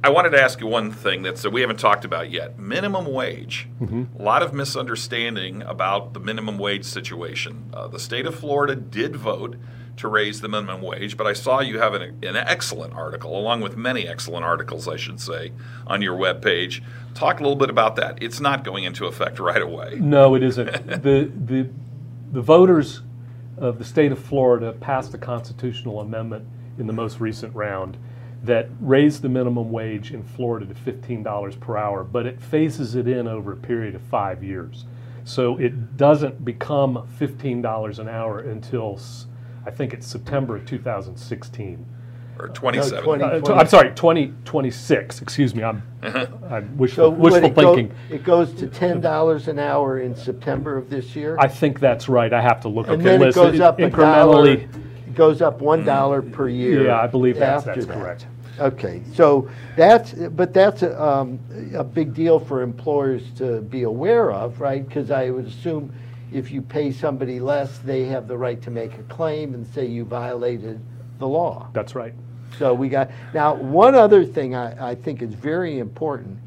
[0.06, 3.12] I wanted to ask you one thing that's that we haven't talked about yet: minimum
[3.12, 3.68] wage.
[3.82, 4.22] Mm-hmm.
[4.22, 7.72] A lot of misunderstanding about the minimum wage situation.
[7.74, 9.56] Uh, the state of Florida did vote
[9.98, 13.62] to raise the minimum wage, but I saw you have an, an excellent article, along
[13.62, 15.52] with many excellent articles, I should say,
[15.88, 16.82] on your webpage.
[17.14, 18.22] Talk a little bit about that.
[18.22, 19.98] It's not going into effect right away.
[20.00, 20.68] No, it isn't.
[21.04, 21.70] the, the,
[22.32, 23.02] the voters
[23.58, 26.46] of the state of Florida passed a constitutional amendment
[26.78, 27.98] in the most recent round
[28.44, 33.08] that raised the minimum wage in Florida to $15 per hour, but it phases it
[33.08, 34.86] in over a period of five years.
[35.24, 39.00] So it doesn't become $15 an hour until,
[39.66, 41.86] I think it's September of 2016.
[42.38, 43.02] Or 27.
[43.04, 46.28] 20 Uh, t- I'm sorry, 2026, excuse me, I'm, Uh-huh.
[46.50, 47.96] I'm wishful, what, wishful it go- thinking.
[48.10, 51.38] It goes to ten dollars an hour in September of this year?
[51.40, 53.80] I think that's right, I have to look at And the then it goes up
[53.80, 54.64] a dollar, incrementally.
[55.08, 56.88] it goes up one dollar per year.
[56.88, 58.02] Yeah, I believe that's, after that's that.
[58.02, 58.28] correct.
[58.60, 61.40] Okay, so that's, but that's a, um,
[61.74, 64.86] a big deal for employers to be aware of, right?
[64.86, 65.94] Because I would assume
[66.34, 69.86] if you pay somebody less, they have the right to make a claim and say
[69.86, 70.80] you violated
[71.20, 71.70] the law.
[71.74, 72.14] That's right.
[72.58, 76.40] So we got, now, one other thing I, I think is very important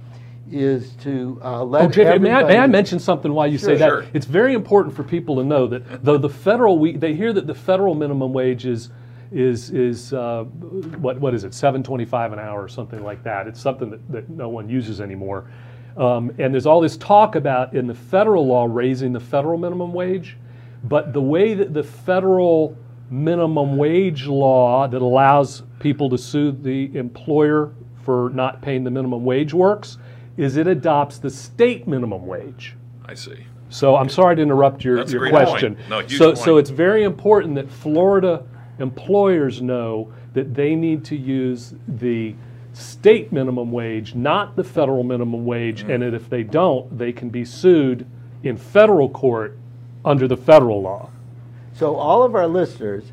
[0.51, 3.76] is to uh, let Oh, Jay, may I, may I mention something while you say
[3.76, 3.89] that?
[3.89, 4.07] sure.
[4.14, 7.47] It's very important for people to know that though the federal, we, they hear that
[7.47, 8.89] the federal minimum wage is,
[9.31, 13.47] is, is uh, what, what is it, 725 an hour or something like that.
[13.47, 15.51] It's something that, that no one uses anymore.
[15.99, 19.92] Um, and there's all this talk about in the federal law raising the federal minimum
[19.92, 20.36] wage,
[20.84, 22.76] but the way that the federal
[23.11, 27.72] minimum wage law that allows people to sue the employer
[28.05, 29.99] for not paying the minimum wage works
[30.36, 32.76] is it adopts the state minimum wage.
[33.05, 33.44] I see.
[33.70, 35.74] So I'm sorry to interrupt your, That's your question.
[35.74, 35.88] point.
[35.88, 38.44] No, so, so it's very important that Florida
[38.78, 42.34] employers know that they need to use the
[42.79, 45.95] state minimum wage, not the federal minimum wage, Mm.
[45.95, 48.07] and that if they don't, they can be sued
[48.43, 49.57] in federal court
[50.05, 51.11] under the federal law.
[51.74, 53.05] So all of our listeners,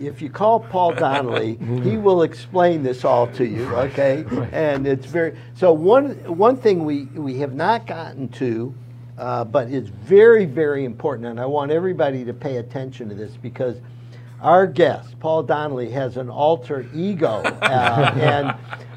[0.00, 4.24] if you call Paul Donnelly, he will explain this all to you, okay?
[4.52, 8.74] And it's very, so one, one thing we, we have not gotten to,
[9.18, 13.36] uh, but it's very, very important, and I want everybody to pay attention to this
[13.36, 13.76] because
[14.40, 17.42] our guest, Paul Donnelly, has an alter ego.
[17.44, 18.54] Uh, and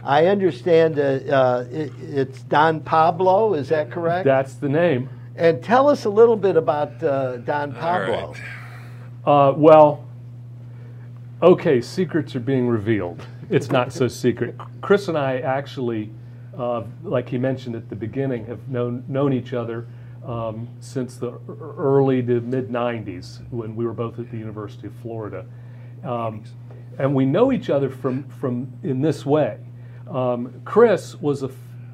[0.08, 4.24] I understand uh, uh, it, it's Don Pablo, is that correct?
[4.24, 5.10] That's the name.
[5.36, 8.34] and tell us a little bit about uh, Don Pablo.
[8.34, 9.49] right.
[9.49, 10.05] Uh, well,
[11.43, 13.22] okay, secrets are being revealed.
[13.49, 14.55] It's not so secret.
[14.80, 16.10] Chris and I actually,
[16.58, 19.88] uh, like he mentioned at the beginning, have known known each other
[20.26, 24.93] um, since the early to mid '90s when we were both at the University of
[25.01, 25.45] Florida,
[26.05, 26.45] um,
[26.97, 29.60] and we know each other from from in this way.
[30.10, 31.49] Um, Chris was a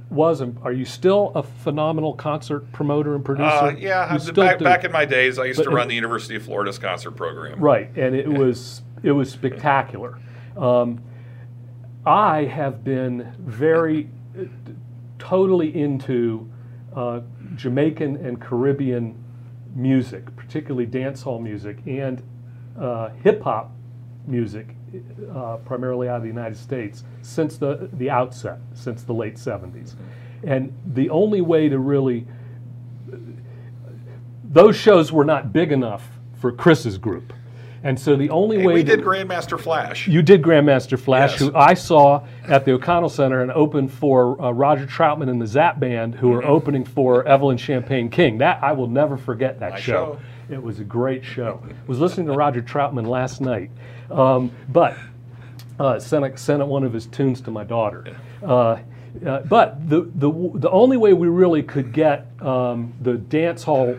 [0.09, 3.47] was are you still a phenomenal concert promoter and producer?
[3.49, 5.87] Uh, yeah, You I've- still back, back in my days, I used But- to run
[5.87, 7.59] the University of Florida's concert program.
[7.59, 10.17] Right, and it was it was spectacular.
[10.55, 10.99] Um,
[12.05, 14.09] I have been very
[15.19, 16.49] totally into
[16.95, 17.21] uh,
[17.55, 19.15] Jamaican and Caribbean
[19.75, 22.21] music, particularly dancehall music and
[22.79, 23.71] uh, hip hop
[24.27, 24.75] music,
[25.33, 29.95] uh, primarily out of the United States, since the the outset, since the late '70s,
[30.43, 32.25] and the only way to really
[34.43, 37.33] those shows were not big enough for Chris's group.
[37.85, 40.07] And so the only way we to- did Grandmaster Flash.
[40.07, 41.39] you did Grandmaster Flash, Yes.
[41.41, 45.47] who I saw at the O'Connell Center and opened for uh, Roger Troutman and the
[45.47, 46.35] Zapp Band, who Mm-hmm.
[46.37, 48.37] were opening for Evelyn Champagne King.
[48.37, 50.17] That I will never forget that show.
[50.17, 50.19] show.
[50.53, 51.63] It was a great show.
[51.87, 53.71] was listening to Roger Troutman last night,
[54.11, 54.95] um, but
[55.79, 58.15] uh, sent, sent one of his tunes to my daughter.
[58.43, 58.77] Uh,
[59.25, 63.95] uh, but the, the the only way we really could get um, the dance hall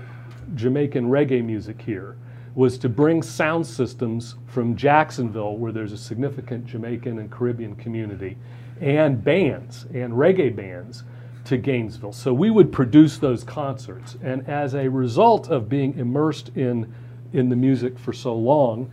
[0.55, 2.17] Jamaican reggae music here
[2.55, 8.37] was to bring sound systems from Jacksonville, where there's a significant Jamaican and Caribbean community,
[8.81, 11.05] and bands and reggae bands
[11.45, 12.13] to Gainesville.
[12.13, 14.17] So we would produce those concerts.
[14.23, 16.93] And as a result of being immersed in,
[17.33, 18.91] in the music for so long,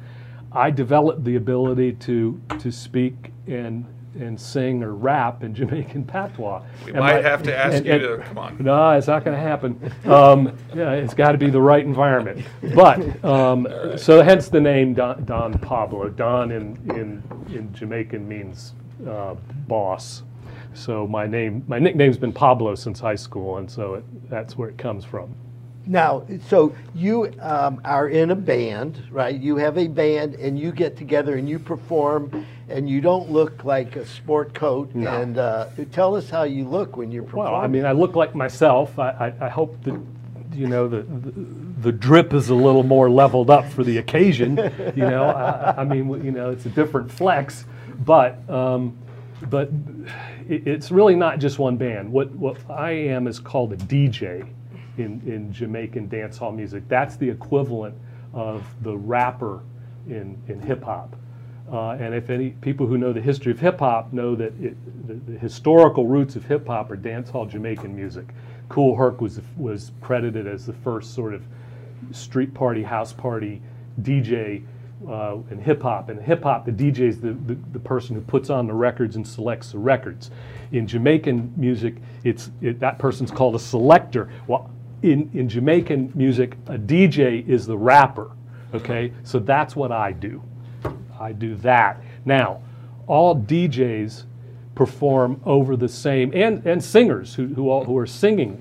[0.52, 3.86] I developed the ability to, to speak and,
[4.20, 6.62] and sing or rap in Jamaican patois.
[6.86, 8.58] We And might my- have to ask and- you and- to come on.
[8.60, 9.92] no, it's not going to happen.
[10.04, 12.46] Um, yeah, it's got to be the right environment.
[12.76, 13.66] But um,
[13.98, 16.10] so hence the name Don, Don Pablo.
[16.10, 17.24] Don in, in,
[17.56, 18.74] in Jamaican means
[19.08, 19.36] uh,
[19.70, 20.24] boss.
[20.74, 24.70] So my name, my nickname's been Pablo since high school, and so it, that's where
[24.70, 25.36] it comes from.
[25.86, 29.36] Now, so you um, are in a band, right?
[29.36, 33.64] You have a band, and you get together and you perform, and you don't look
[33.66, 34.94] like a sport coat.
[34.94, 35.12] No.
[35.12, 37.54] And uh, tell us how you look when you're performing.
[37.54, 38.98] Well, I mean, I look like myself.
[39.00, 40.00] I, I, I hope that
[40.54, 41.32] you know the, the
[41.82, 44.58] the drip is a little more leveled up for the occasion.
[44.96, 47.66] You know, I, I mean, you know, it's a different flex,
[48.06, 48.98] but um,
[49.50, 49.70] but
[50.52, 52.12] it's really not just one band.
[52.12, 54.48] What what I am is called a DJ
[54.98, 56.84] in in Jamaican dancehall music.
[56.88, 57.96] That's the equivalent
[58.34, 59.62] of the rapper
[60.08, 61.16] in in hip hop.
[61.72, 65.08] Uh, and if any people who know the history of hip hop know that it,
[65.08, 68.28] the, the historical roots of hip hop are dancehall Jamaican music.
[68.68, 71.44] Kool Herc was was credited as the first sort of
[72.12, 73.62] street party, house party
[74.02, 74.64] DJ
[75.10, 76.10] uh, in hip hop.
[76.10, 79.16] And hip hop, the DJ is the, the, the person who puts on the records
[79.16, 80.32] and selects the records.
[80.72, 84.30] In Jamaican music, it's it, that person's called a selector.
[84.48, 84.70] Well,
[85.02, 88.32] in, in Jamaican music, a DJ is the rapper.
[88.74, 90.42] Okay, so that's what I do.
[91.20, 92.02] I do that.
[92.26, 92.62] Now,
[93.08, 94.24] all DJs
[94.76, 98.54] perform over the same, and, and singers who, who, all, who are singing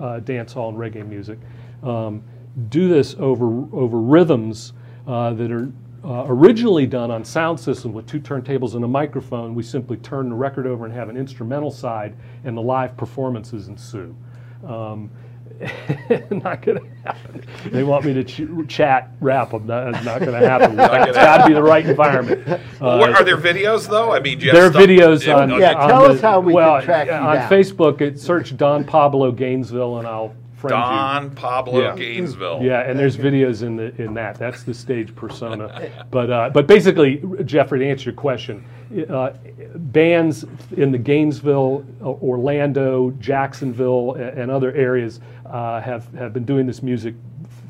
[0.00, 1.38] uh, dancehall and reggae music
[1.82, 2.22] um,
[2.70, 4.72] do this over, over rhythms
[5.08, 5.72] uh, that are
[6.04, 9.54] uh, originally done on sound system with two turntables and a microphone.
[9.54, 13.66] We simply turn the record over and have an instrumental side, and the live performances
[13.68, 14.14] ensue.
[14.66, 15.10] Um,
[16.30, 17.44] not going to happen.
[17.72, 19.66] They want me to ch- chat rap them.
[19.66, 20.78] That's not going to happen.
[20.78, 22.46] it's got to be the right environment.
[22.80, 24.12] Well, what- are there videos though?
[24.12, 25.50] I mean, do you There are have stuff- videos on.
[25.58, 27.50] Yeah, on tell the- us how we can well, track you on down.
[27.50, 28.00] Facebook.
[28.00, 30.82] It search Don Pablo Gainesville, and I'll friend you.
[30.82, 31.96] Don Pablo Yeah.
[31.96, 32.60] Gainesville.
[32.62, 34.38] Yeah, and there's videos in the in that.
[34.38, 35.90] That's the stage persona.
[36.10, 38.64] But uh, but basically, Jeffrey, to answer your question,
[39.10, 39.30] uh,
[39.74, 40.44] bands
[40.76, 46.82] in the Gainesville, uh, Orlando, Jacksonville, and other areas uh, have have been doing this
[46.82, 47.14] music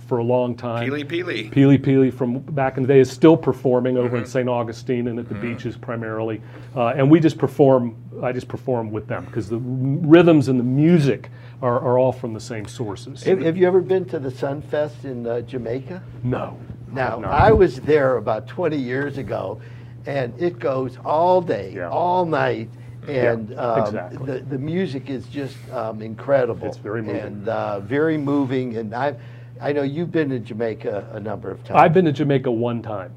[0.09, 0.89] for a long time.
[0.91, 1.53] Peely Peely.
[1.53, 4.31] Peely Peely from back in the day is still performing over in Mm-hmm.
[4.31, 4.49] St.
[4.49, 6.41] Augustine and at the beaches primarily,
[6.75, 7.95] uh, and we just perform.
[8.23, 11.31] I just perform with them because the rhythms and the music
[11.63, 13.23] are, are all from the same sources.
[13.23, 16.03] have, have you ever been to the Sumfest in uh, Jamaica?
[16.25, 16.59] no.
[16.91, 17.29] Now, No.
[17.29, 19.61] I was there about 20 years ago,
[20.07, 21.91] and it goes all day, Yeah.
[21.91, 22.71] all night,
[23.07, 24.27] and um, exactly.
[24.27, 26.67] the, the music is just um, incredible.
[26.67, 27.21] It's very moving.
[27.21, 28.79] And uh, very moving.
[28.79, 29.15] And I,
[29.61, 31.79] I know you've been to Jamaica a number of times.
[31.81, 33.13] I've been to Jamaica one time.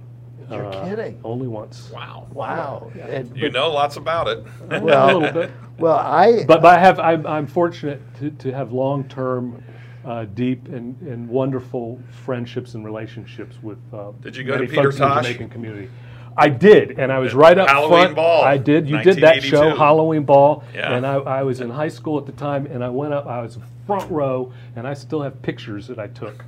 [0.50, 1.20] You're Uh, kidding.
[1.24, 1.89] Only once.
[1.94, 2.28] Wow.
[2.34, 2.92] Wow.
[3.00, 4.44] And, You know lots about it.
[4.82, 5.52] well, a little bit.
[5.78, 6.44] Well, I.
[6.46, 9.64] But, but I have, I'm, I'm fortunate to, to have long-term,
[10.04, 14.70] uh, deep and, and wonderful friendships and relationships with uh, Did you go to many
[14.70, 15.24] Peter folks in the Tosh?
[15.26, 15.89] Jamaican community.
[16.36, 18.16] I did, and I was right up Halloween front.
[18.16, 18.89] Ball, I did.
[18.89, 20.94] You did that show, Halloween Ball, Yeah.
[20.96, 23.28] and I, I was in high school at the time, and I went up.
[23.28, 23.58] I was
[23.92, 26.46] front row, and I still have pictures that I took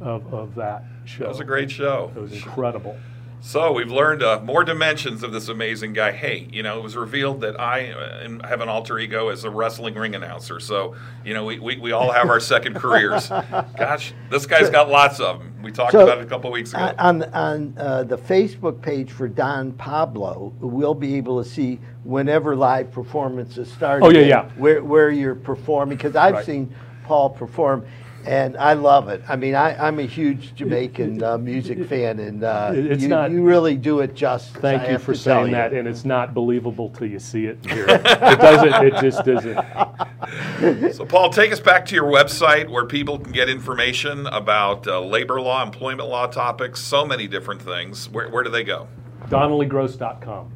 [0.00, 1.20] of, of that show.
[1.20, 2.12] That was a great show.
[2.14, 2.98] It was incredible.
[3.44, 6.12] So we've learned uh, more dimensions of this amazing guy.
[6.12, 9.50] Hey, you know, it was revealed that I uh, have an alter ego as a
[9.50, 10.60] wrestling ring announcer.
[10.60, 13.28] So, you know, we, we, we all have our second careers.
[13.76, 15.60] Gosh, this guy's got lots of them.
[15.60, 16.94] We talked So, about it a couple weeks ago.
[17.00, 22.54] On, on uh, the Facebook page for Don Pablo, we'll be able to see whenever
[22.54, 24.04] live performances start.
[24.04, 24.50] Oh, yeah, yeah.
[24.50, 26.46] Where, where you're performing, because I've Right.
[26.46, 26.72] seen
[27.04, 27.84] Paul perform,
[28.26, 29.22] and I love it.
[29.28, 33.30] I mean, I, I'm a huge Jamaican uh, music fan, and uh, it's you, not-
[33.30, 34.60] you really do it justice.
[34.60, 35.52] Thank I you for saying you.
[35.52, 37.58] that, and it's not believable till you see it.
[37.62, 38.00] and hear it.
[38.04, 38.86] it doesn't.
[38.86, 39.64] It just doesn't.
[40.92, 45.00] So, Paul, take us back to your website where people can get information about uh,
[45.00, 48.08] labor law, employment law topics, so many different things.
[48.08, 48.88] Where, where do they go?
[49.28, 50.52] DonnellyGross.com.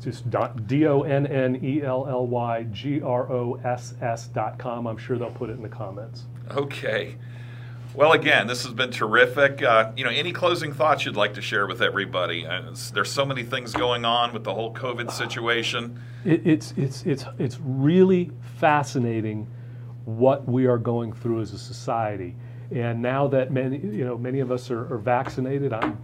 [0.00, 3.92] It's just don- D O N N E L L Y G R O S
[4.00, 4.86] S dot com.
[4.86, 6.24] I'm sure they'll put it in the comments.
[6.50, 7.16] Okay.
[7.92, 9.62] Well, again, this has been terrific.
[9.62, 12.46] Uh, you know, any closing thoughts you'd like to share with everybody?
[12.46, 16.00] Uh, there's so many things going on with the whole COVID situation.
[16.24, 19.48] It, it's it's it's it's really fascinating
[20.06, 22.36] what we are going through as a society.
[22.70, 26.02] And now that many you know many of us are, are vaccinated, I'm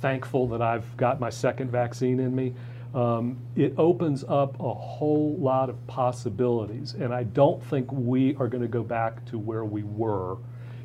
[0.00, 2.54] thankful that I've got my second vaccine in me.
[2.94, 8.48] Um, it opens up a whole lot of possibilities, and I don't think we are
[8.48, 10.38] going to go back to where we were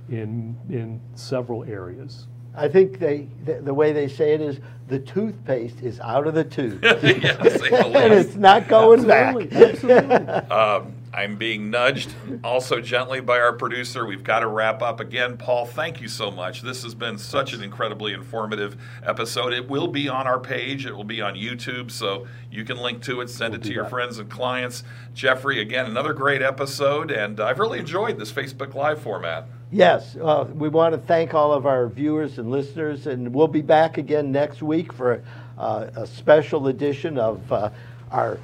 [0.09, 2.27] in in several areas.
[2.55, 6.35] I think they the, the way they say it is the toothpaste is out of
[6.35, 9.35] the tube, yeah, the and it's not going back.
[9.35, 10.15] Absolutely, absolutely.
[10.51, 12.13] Um, I'm being nudged
[12.43, 14.05] also gently by our producer.
[14.05, 15.37] We've got to wrap up again.
[15.37, 16.61] Paul, thank you so much.
[16.61, 19.53] This has been such an incredibly informative episode.
[19.53, 23.01] It will be on our page, it will be on YouTube, so you can link
[23.03, 23.89] to it, send We'll it to your that.
[23.89, 24.83] friends and clients.
[25.13, 29.47] Jeffrey, again, another great episode, and I've really enjoyed this Facebook Live format.
[29.71, 33.61] Yes, uh, we want to thank all of our viewers and listeners, and we'll be
[33.61, 35.23] back again next week for
[35.57, 37.69] uh, a special edition of uh,
[38.11, 38.37] our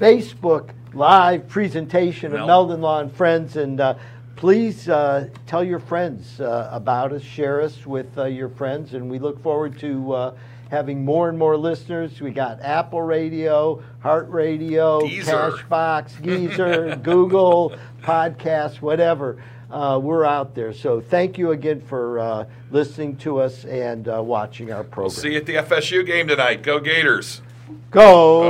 [0.00, 3.56] Facebook Live presentation of Mel- Meldon Law and Friends.
[3.56, 3.94] And uh,
[4.36, 9.10] please uh, tell your friends uh, about us, share us with uh, your friends, and
[9.10, 10.34] we look forward to uh,
[10.70, 12.20] having more and more listeners.
[12.20, 15.52] We got Apple Radio, Heart Radio, Deezer.
[15.52, 19.42] Castbox, Geezer, Google, Podcasts, whatever.
[19.70, 20.72] Uh, we're out there.
[20.72, 25.10] So thank you again for uh, listening to us and uh, watching our program.
[25.10, 26.62] See you at the FSU game tonight.
[26.62, 27.42] Go Gators!
[27.90, 28.42] Go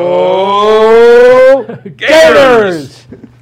[1.96, 1.96] Gators!
[1.96, 3.06] Gators!